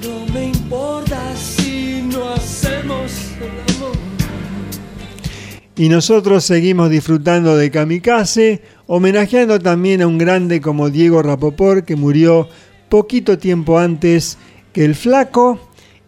[0.03, 3.97] No me importa si no hacemos el amor.
[5.77, 11.97] Y nosotros seguimos disfrutando de Kamikaze, homenajeando también a un grande como Diego Rapoport, que
[11.97, 12.49] murió
[12.89, 14.37] poquito tiempo antes
[14.73, 15.59] que el flaco,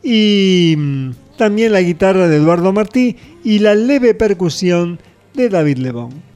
[0.03, 4.99] y mm, también la guitarra de Eduardo Martí y la leve percusión
[5.35, 6.32] de David Lebón.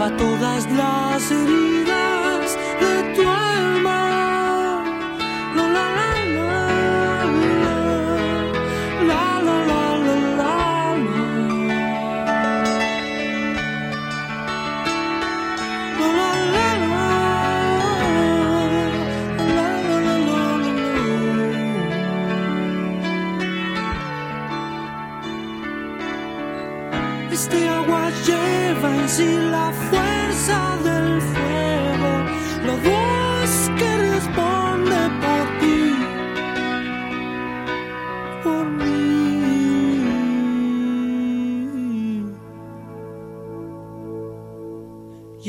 [0.00, 4.00] Lava todas las heridas de tu alma.
[5.54, 5.90] La.
[27.32, 29.49] Este agua lleva en sí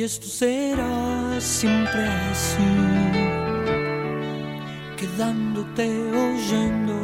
[0.01, 2.57] Y esto será siempre así,
[4.97, 7.00] quedándote oyéndote.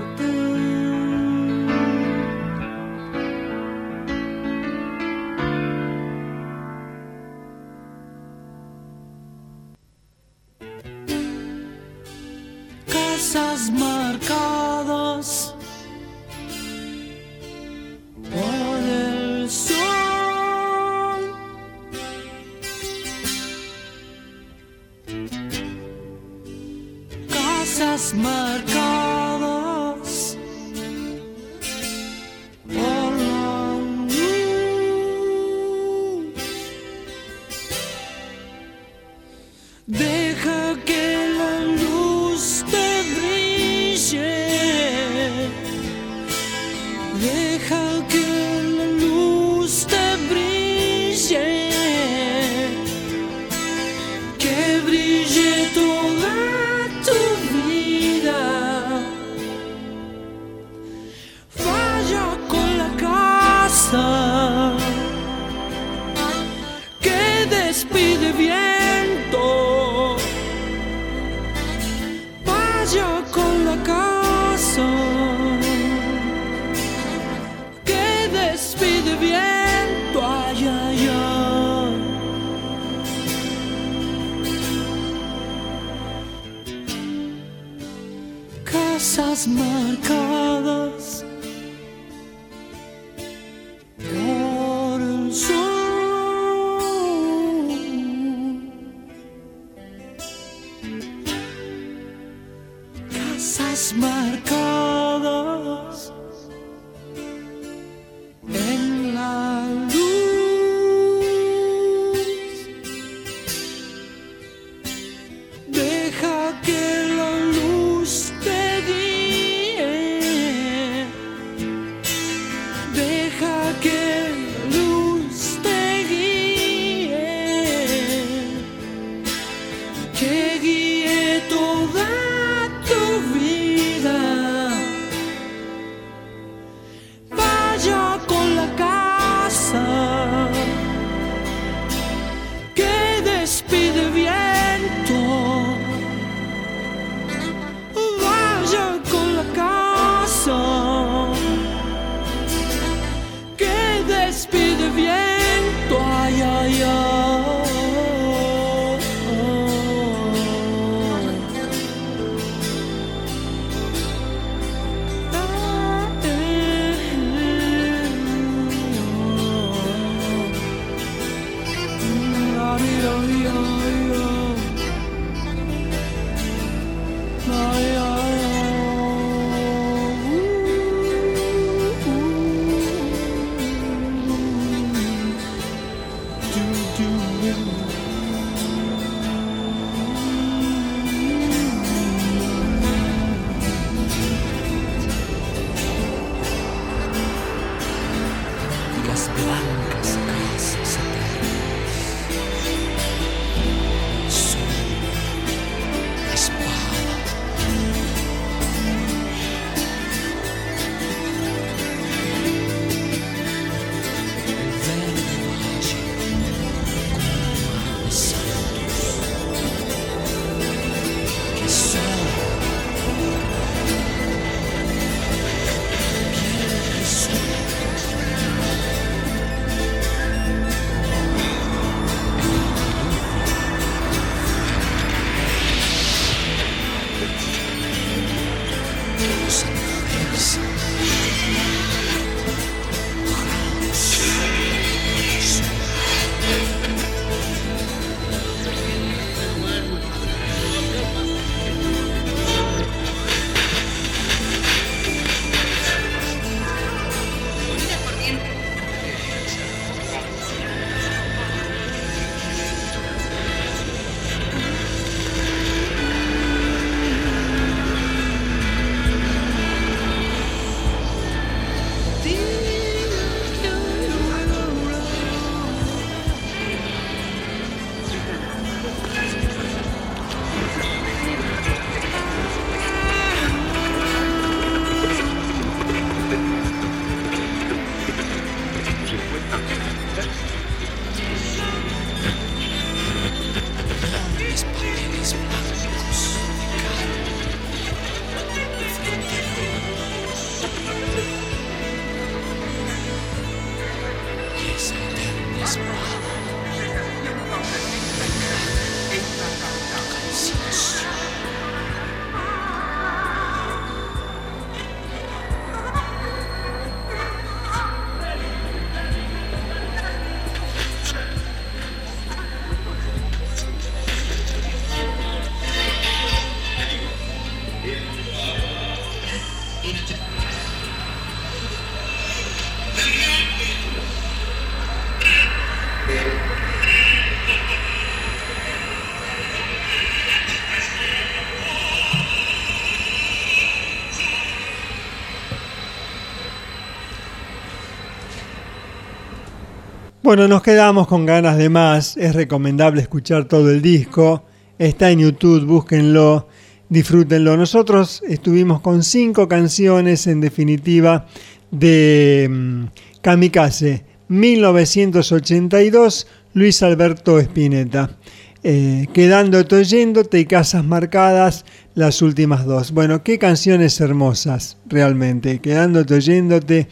[350.28, 352.18] Bueno, nos quedamos con ganas de más.
[352.18, 354.44] Es recomendable escuchar todo el disco.
[354.78, 356.50] Está en YouTube, búsquenlo,
[356.90, 357.56] disfrútenlo.
[357.56, 361.28] Nosotros estuvimos con cinco canciones, en definitiva,
[361.72, 362.84] de mm,
[363.22, 368.18] Kamikaze, 1982, Luis Alberto Spinetta.
[368.64, 371.64] Eh, quedándote oyéndote y casas marcadas,
[371.96, 372.92] las últimas dos.
[372.92, 375.60] Bueno, qué canciones hermosas, realmente.
[375.60, 376.90] Quedándote oyéndote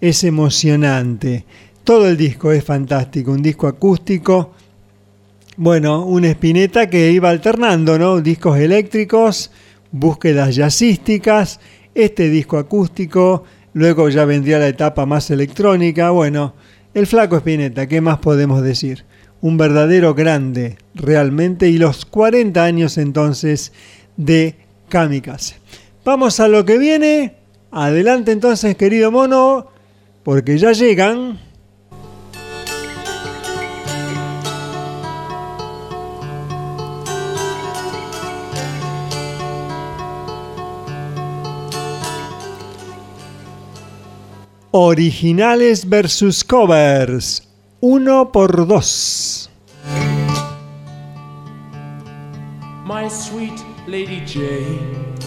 [0.00, 1.46] es emocionante.
[1.84, 4.52] Todo el disco es fantástico, un disco acústico.
[5.56, 8.20] Bueno, una espineta que iba alternando, ¿no?
[8.20, 9.50] Discos eléctricos,
[9.90, 11.60] búsquedas jazzísticas,
[11.94, 13.44] este disco acústico,
[13.74, 16.10] luego ya vendría la etapa más electrónica.
[16.10, 16.54] Bueno,
[16.94, 19.04] el flaco Espineta, ¿qué más podemos decir?
[19.40, 23.72] Un verdadero grande, realmente, y los 40 años entonces
[24.16, 24.54] de
[24.88, 25.56] Kamikaze.
[26.04, 27.34] Vamos a lo que viene.
[27.70, 29.66] Adelante entonces, querido mono,
[30.22, 31.51] porque ya llegan.
[44.74, 47.46] Originales versus covers.
[47.80, 49.50] Uno por dos.
[52.86, 53.52] My sweet
[53.86, 55.21] Lady Jane.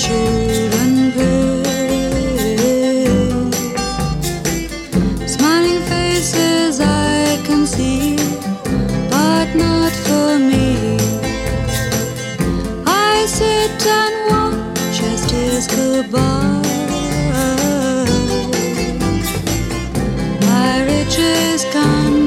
[0.00, 2.56] Children play.
[5.26, 8.16] Smiling faces I can see,
[9.10, 10.96] but not for me.
[12.86, 15.22] I sit and watch as
[16.10, 16.62] by.
[20.46, 22.19] My riches can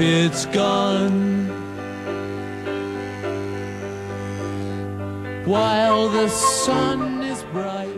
[0.00, 1.48] it's gone.
[5.46, 7.88] While the sun is bright.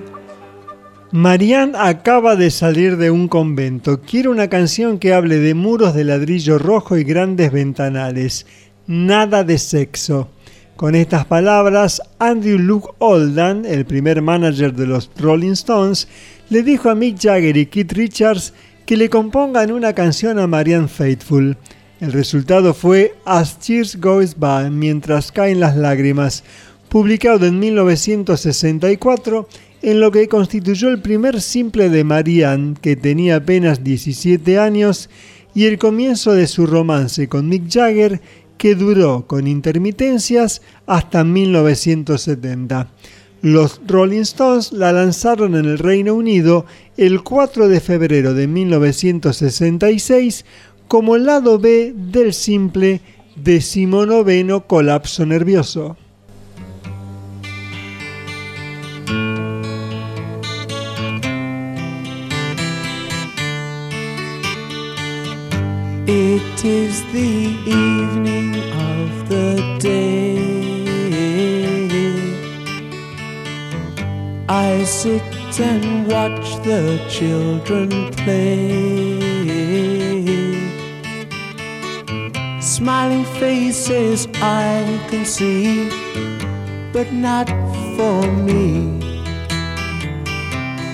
[1.13, 4.01] Marianne acaba de salir de un convento.
[4.01, 8.47] Quiere una canción que hable de muros de ladrillo rojo y grandes ventanales.
[8.87, 10.31] Nada de sexo.
[10.77, 16.09] Con estas palabras, Andrew Luke Oldham, el primer manager de los Rolling Stones,
[16.49, 18.55] le dijo a Mick Jagger y Keith Richards
[18.87, 21.57] que le compongan una canción a Marianne Faithfull.
[22.03, 26.43] El resultado fue As Tears Goes By, mientras caen las lágrimas,
[26.89, 29.49] publicado en 1964
[29.83, 35.11] en lo que constituyó el primer simple de Marianne, que tenía apenas 17 años,
[35.55, 38.21] y el comienzo de su romance con Mick Jagger,
[38.59, 42.91] que duró con intermitencias hasta 1970.
[43.43, 46.65] Los Rolling Stones la lanzaron en el Reino Unido
[46.97, 50.45] el 4 de febrero de 1966
[50.89, 53.01] como lado B del simple
[53.37, 55.97] decimonoveno colapso nervioso.
[66.07, 70.53] It is the evening of the day.
[74.49, 75.23] I sit
[75.61, 79.22] and watch the children play.
[82.73, 85.91] Smiling faces I can see,
[86.91, 87.47] but not
[87.97, 88.99] for me.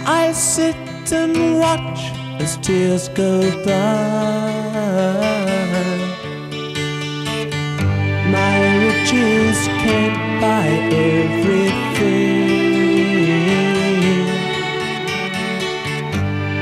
[0.04, 0.74] I sit
[1.12, 2.00] and watch
[2.42, 4.50] as tears go by.
[8.34, 10.66] My riches can't buy
[11.12, 11.78] everything.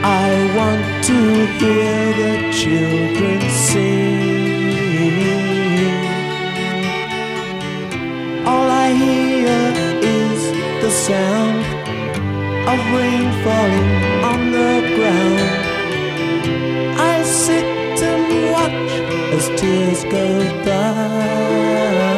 [0.05, 0.29] I
[0.59, 1.19] want to
[1.57, 4.16] hear the children sing.
[11.07, 11.65] Sound
[12.73, 13.91] of rain falling
[14.31, 15.41] on the ground.
[16.99, 18.91] I sit and watch
[19.37, 20.27] as tears go
[20.65, 22.16] by.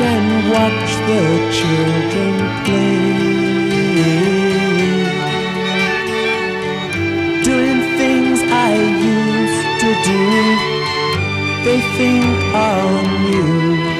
[0.00, 1.24] And watch the
[1.58, 2.34] children
[2.64, 2.98] play.
[7.42, 8.74] Doing things I
[9.16, 10.22] used to do,
[11.64, 13.98] they think are new.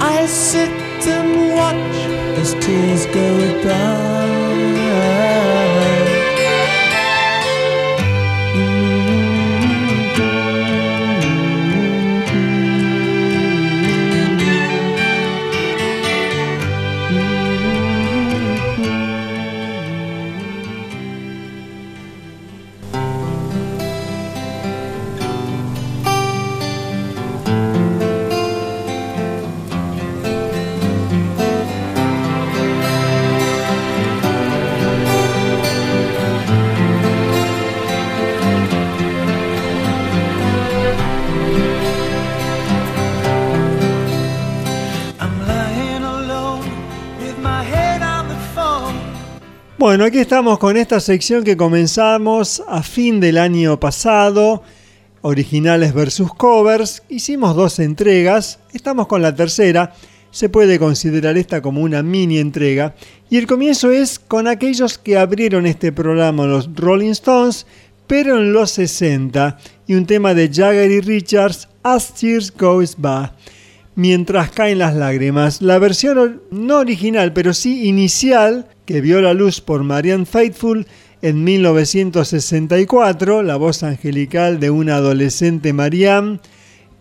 [0.00, 0.70] I sit
[1.06, 1.96] and watch
[2.40, 4.19] as tears go by.
[49.90, 54.62] Bueno, aquí estamos con esta sección que comenzamos a fin del año pasado,
[55.20, 57.02] originales versus covers.
[57.08, 59.92] Hicimos dos entregas, estamos con la tercera,
[60.30, 62.94] se puede considerar esta como una mini entrega.
[63.30, 67.66] Y el comienzo es con aquellos que abrieron este programa, los Rolling Stones,
[68.06, 69.58] pero en los 60,
[69.88, 73.32] y un tema de Jagger y Richards, As Tears Goes By.
[74.00, 79.60] Mientras caen las lágrimas, la versión no original, pero sí inicial, que vio la luz
[79.60, 80.86] por Marianne Faithfull
[81.20, 86.40] en 1964, la voz angelical de una adolescente Marianne,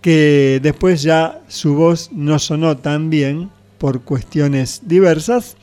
[0.02, 5.56] que después ya su voz no sonó tan bien por cuestiones diversas,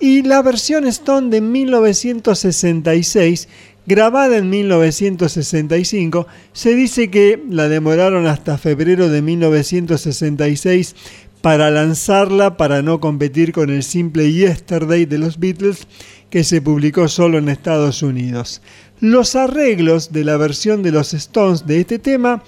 [0.00, 3.46] y la versión Stone de 1966,
[3.86, 10.94] grabada en 1965, se dice que la demoraron hasta febrero de 1966
[11.40, 15.88] para lanzarla para no competir con el simple Yesterday de los Beatles
[16.30, 18.62] que se publicó solo en Estados Unidos.
[19.00, 22.44] Los arreglos de la versión de los Stones de este tema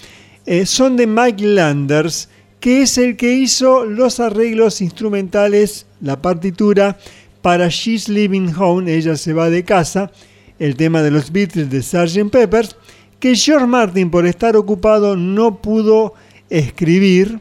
[0.46, 2.28] eh, son de Mike Landers,
[2.60, 6.96] que es el que hizo los arreglos instrumentales, la partitura
[7.42, 10.12] para She's Living Home, ella se va de casa,
[10.58, 12.30] el tema de los Beatles de Sgt.
[12.30, 12.76] Peppers,
[13.20, 16.14] que George Martin por estar ocupado no pudo
[16.50, 17.40] escribir.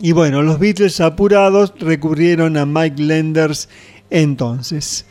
[0.00, 3.68] Y bueno, los Beatles apurados recurrieron a Mike Lenders
[4.10, 5.06] entonces.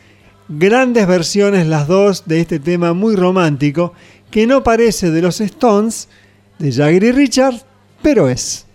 [0.48, 3.92] Grandes versiones las dos de este tema muy romántico
[4.30, 6.08] que no parece de los Stones,
[6.58, 7.62] de Jagger y Richard,
[8.02, 8.67] pero es.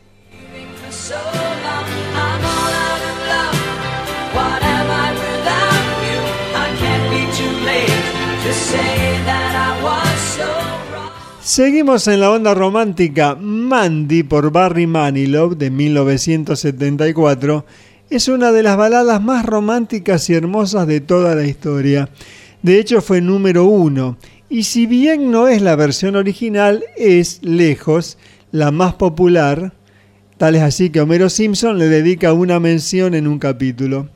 [11.55, 17.63] Seguimos en la onda romántica Mandy por Barry Manilow de 1974.
[18.09, 22.09] Es una de las baladas más románticas y hermosas de toda la historia.
[22.63, 24.17] De hecho fue número uno.
[24.49, 28.17] Y si bien no es la versión original, es lejos
[28.51, 29.73] la más popular.
[30.39, 34.09] Tal es así que Homero Simpson le dedica una mención en un capítulo.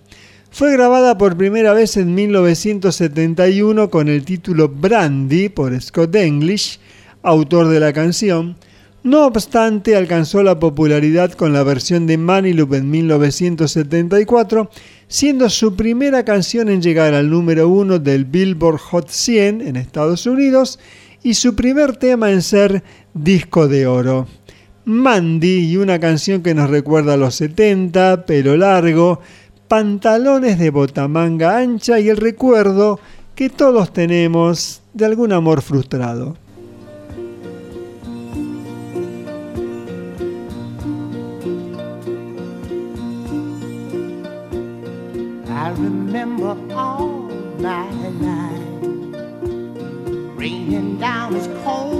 [0.49, 6.79] Fue grabada por primera vez en 1971 con el título Brandy por Scott English
[7.23, 8.57] autor de la canción,
[9.03, 14.69] no obstante, alcanzó la popularidad con la versión de Maniloop en 1974,
[15.07, 20.25] siendo su primera canción en llegar al número uno del Billboard Hot 100 en Estados
[20.25, 20.77] Unidos
[21.23, 22.83] y su primer tema en ser
[23.13, 24.27] disco de oro.
[24.83, 29.21] Mandy y una canción que nos recuerda a los 70, pelo largo,
[29.67, 32.99] pantalones de botamanga ancha y el recuerdo
[33.35, 36.35] que todos tenemos de algún amor frustrado.
[45.57, 47.23] I remember all
[47.57, 47.89] my
[48.21, 48.61] life.
[50.37, 51.96] Raining down as cold.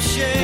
[0.00, 0.37] shame.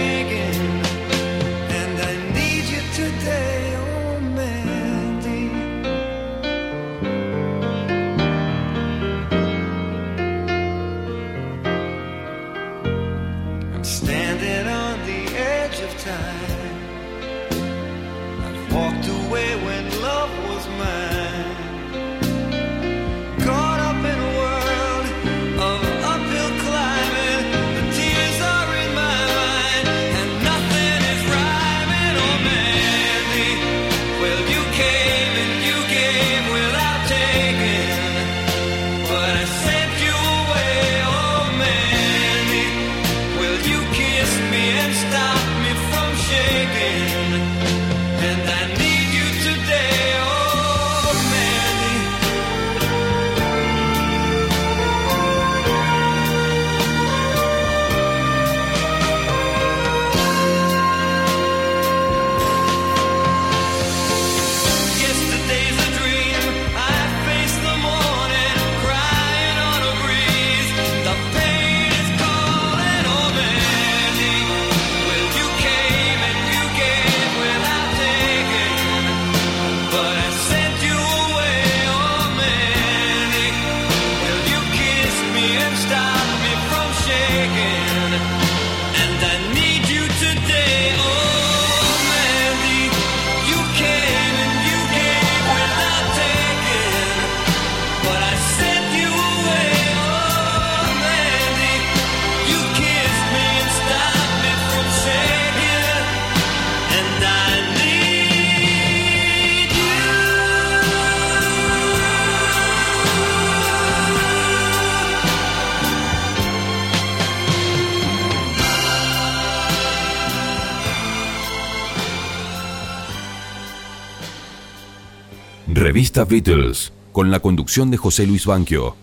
[126.22, 128.94] Beatles, con la conducción de José Luis Banquio.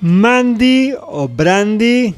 [0.00, 2.14] Mandy o Brandy,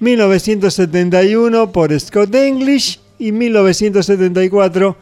[0.00, 4.96] 1971 por Scott English y 1974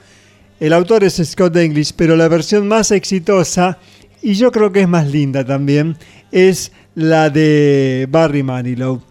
[0.59, 3.78] el autor es Scott English, pero la versión más exitosa
[4.23, 5.98] y yo creo que es más linda también
[6.32, 9.02] es la de Barry Manilow.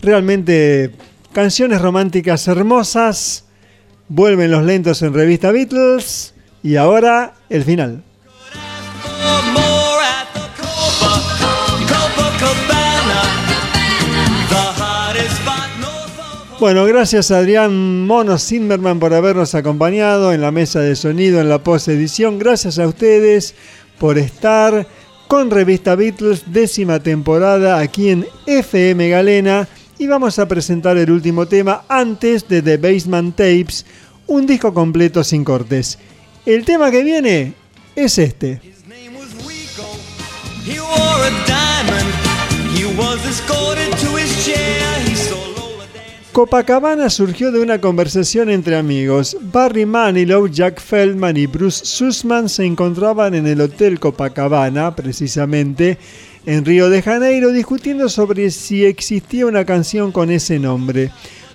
[0.00, 0.90] Realmente
[1.32, 3.44] canciones románticas hermosas,
[4.08, 6.34] vuelven los lentos en revista Beatles
[6.64, 8.02] y ahora el final.
[16.60, 21.62] Bueno, gracias Adrián Mono Zimmerman por habernos acompañado en la mesa de sonido en la
[21.62, 22.40] post-edición.
[22.40, 23.54] Gracias a ustedes
[23.96, 24.88] por estar
[25.28, 29.68] con Revista Beatles, décima temporada aquí en FM Galena.
[29.98, 33.86] Y vamos a presentar el último tema antes de The Basement Tapes,
[34.26, 35.96] un disco completo sin cortes.
[36.44, 37.54] El tema que viene
[37.94, 38.60] es este.
[46.38, 49.36] Copacabana surgió de una conversación entre amigos.
[49.52, 55.98] Barry Manilow, Jack Feldman y Bruce Sussman se encontraban en el Hotel Copacabana, precisamente,
[56.46, 61.10] en Río de Janeiro, discutiendo sobre si existía una canción con ese nombre.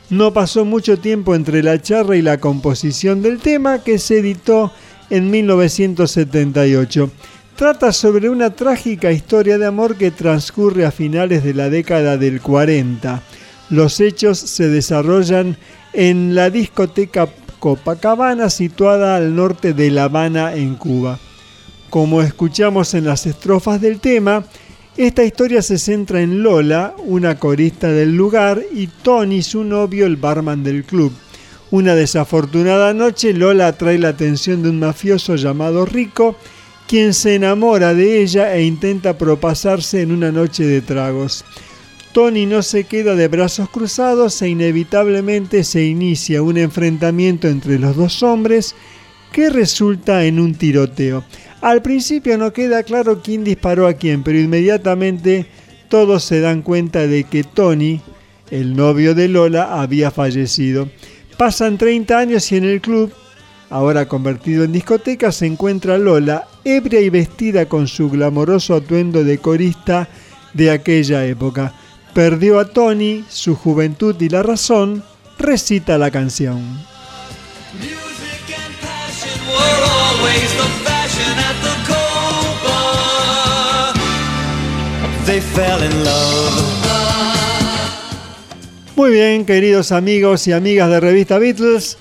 [0.10, 4.74] No pasó mucho tiempo entre la charla y la composición del tema, que se editó
[5.10, 7.10] en 1978.
[7.56, 12.42] Trata sobre una trágica historia de amor que transcurre a finales de la década del
[12.42, 13.24] 40.
[13.70, 15.58] Los hechos se desarrollan
[15.94, 17.30] en la discoteca
[17.60, 21.20] Copacabana situada al norte de La Habana en Cuba.
[21.90, 24.44] Como escuchamos en las estrofas del tema,
[24.98, 30.18] esta historia se centra en Lola, una corista del lugar, y Tony, su novio, el
[30.18, 31.14] barman del club.
[31.72, 36.36] Una desafortunada noche, Lola atrae la atención de un mafioso llamado Rico,
[36.88, 41.44] quien se enamora de ella e intenta propasarse en una noche de tragos.
[42.14, 47.96] Tony no se queda de brazos cruzados e inevitablemente se inicia un enfrentamiento entre los
[47.96, 48.76] dos hombres
[49.32, 51.26] que resulta en un tiroteo.
[51.62, 55.48] Al principio no queda claro quién disparó a quién, pero inmediatamente
[55.90, 58.00] todos se dan cuenta de que Tony,
[58.52, 60.90] el novio de Lola, había fallecido.
[61.36, 63.12] Pasan 30 años y en el club,
[63.72, 69.40] ahora convertido en discoteca, se encuentra Lola, ebria y vestida con su glamoroso atuendo de
[69.40, 70.08] corista
[70.54, 71.74] de aquella época
[72.14, 75.04] perdió a Tony, su juventud y la razón,
[75.40, 76.62] recita la canción.
[88.96, 91.98] Muy bien, queridos amigos y amigas de Revista Beatles,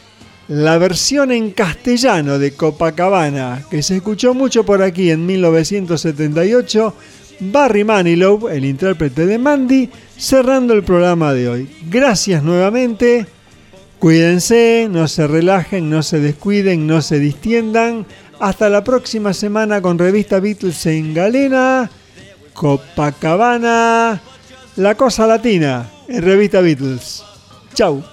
[0.49, 6.95] la versión en castellano de Copacabana, que se escuchó mucho por aquí en 1978,
[7.51, 11.77] Barry Manilow, el intérprete de Mandy, cerrando el programa de hoy.
[11.91, 13.27] Gracias nuevamente.
[13.99, 18.07] Cuídense, no se relajen, no se descuiden, no se distiendan.
[18.39, 21.91] Hasta la próxima semana con Revista Beatles en Galena,
[22.53, 24.21] Copacabana,
[24.77, 27.23] La Cosa Latina en Revista Beatles.
[27.75, 28.12] Chau.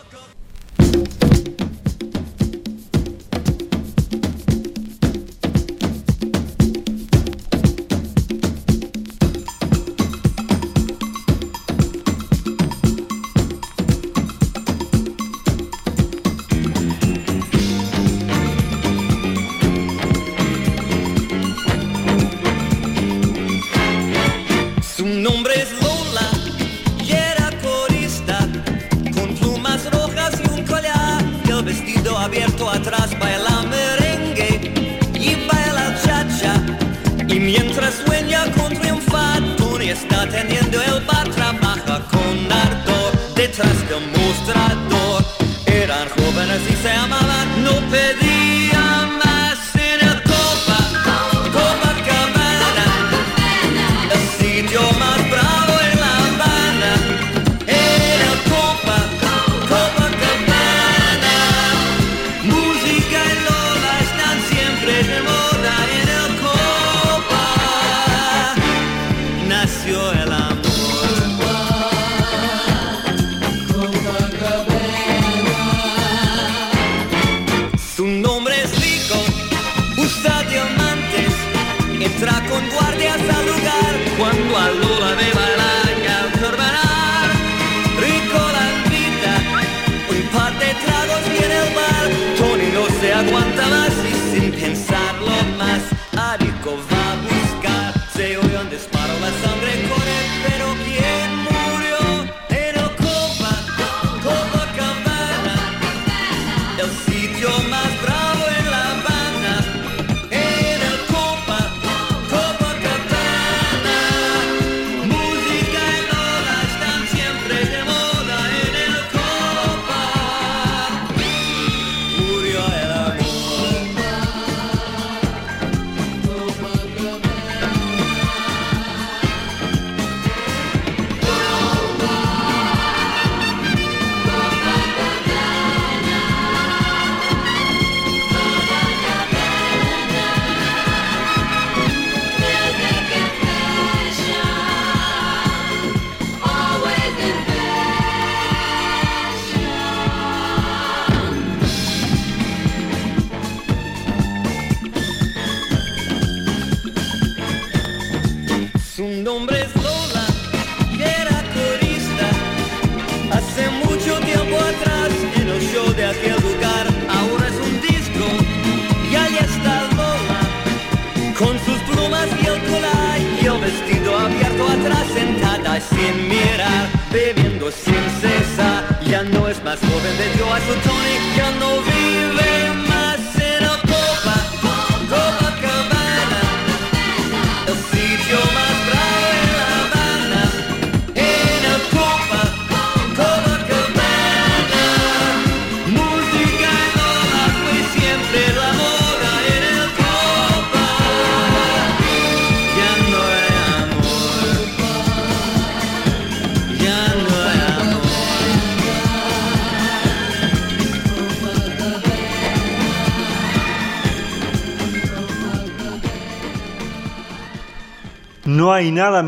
[84.60, 85.39] la lula de la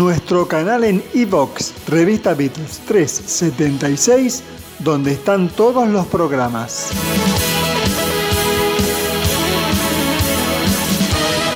[0.00, 4.42] nuestro canal en iBox, Revista Beatles 376,
[4.78, 6.88] donde están todos los programas.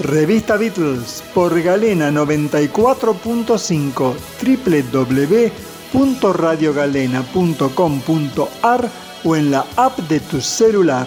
[0.01, 4.15] Revista Beatles por Galena 94.5
[5.95, 8.91] www.radiogalena.com.ar
[9.25, 11.07] o en la app de tu celular.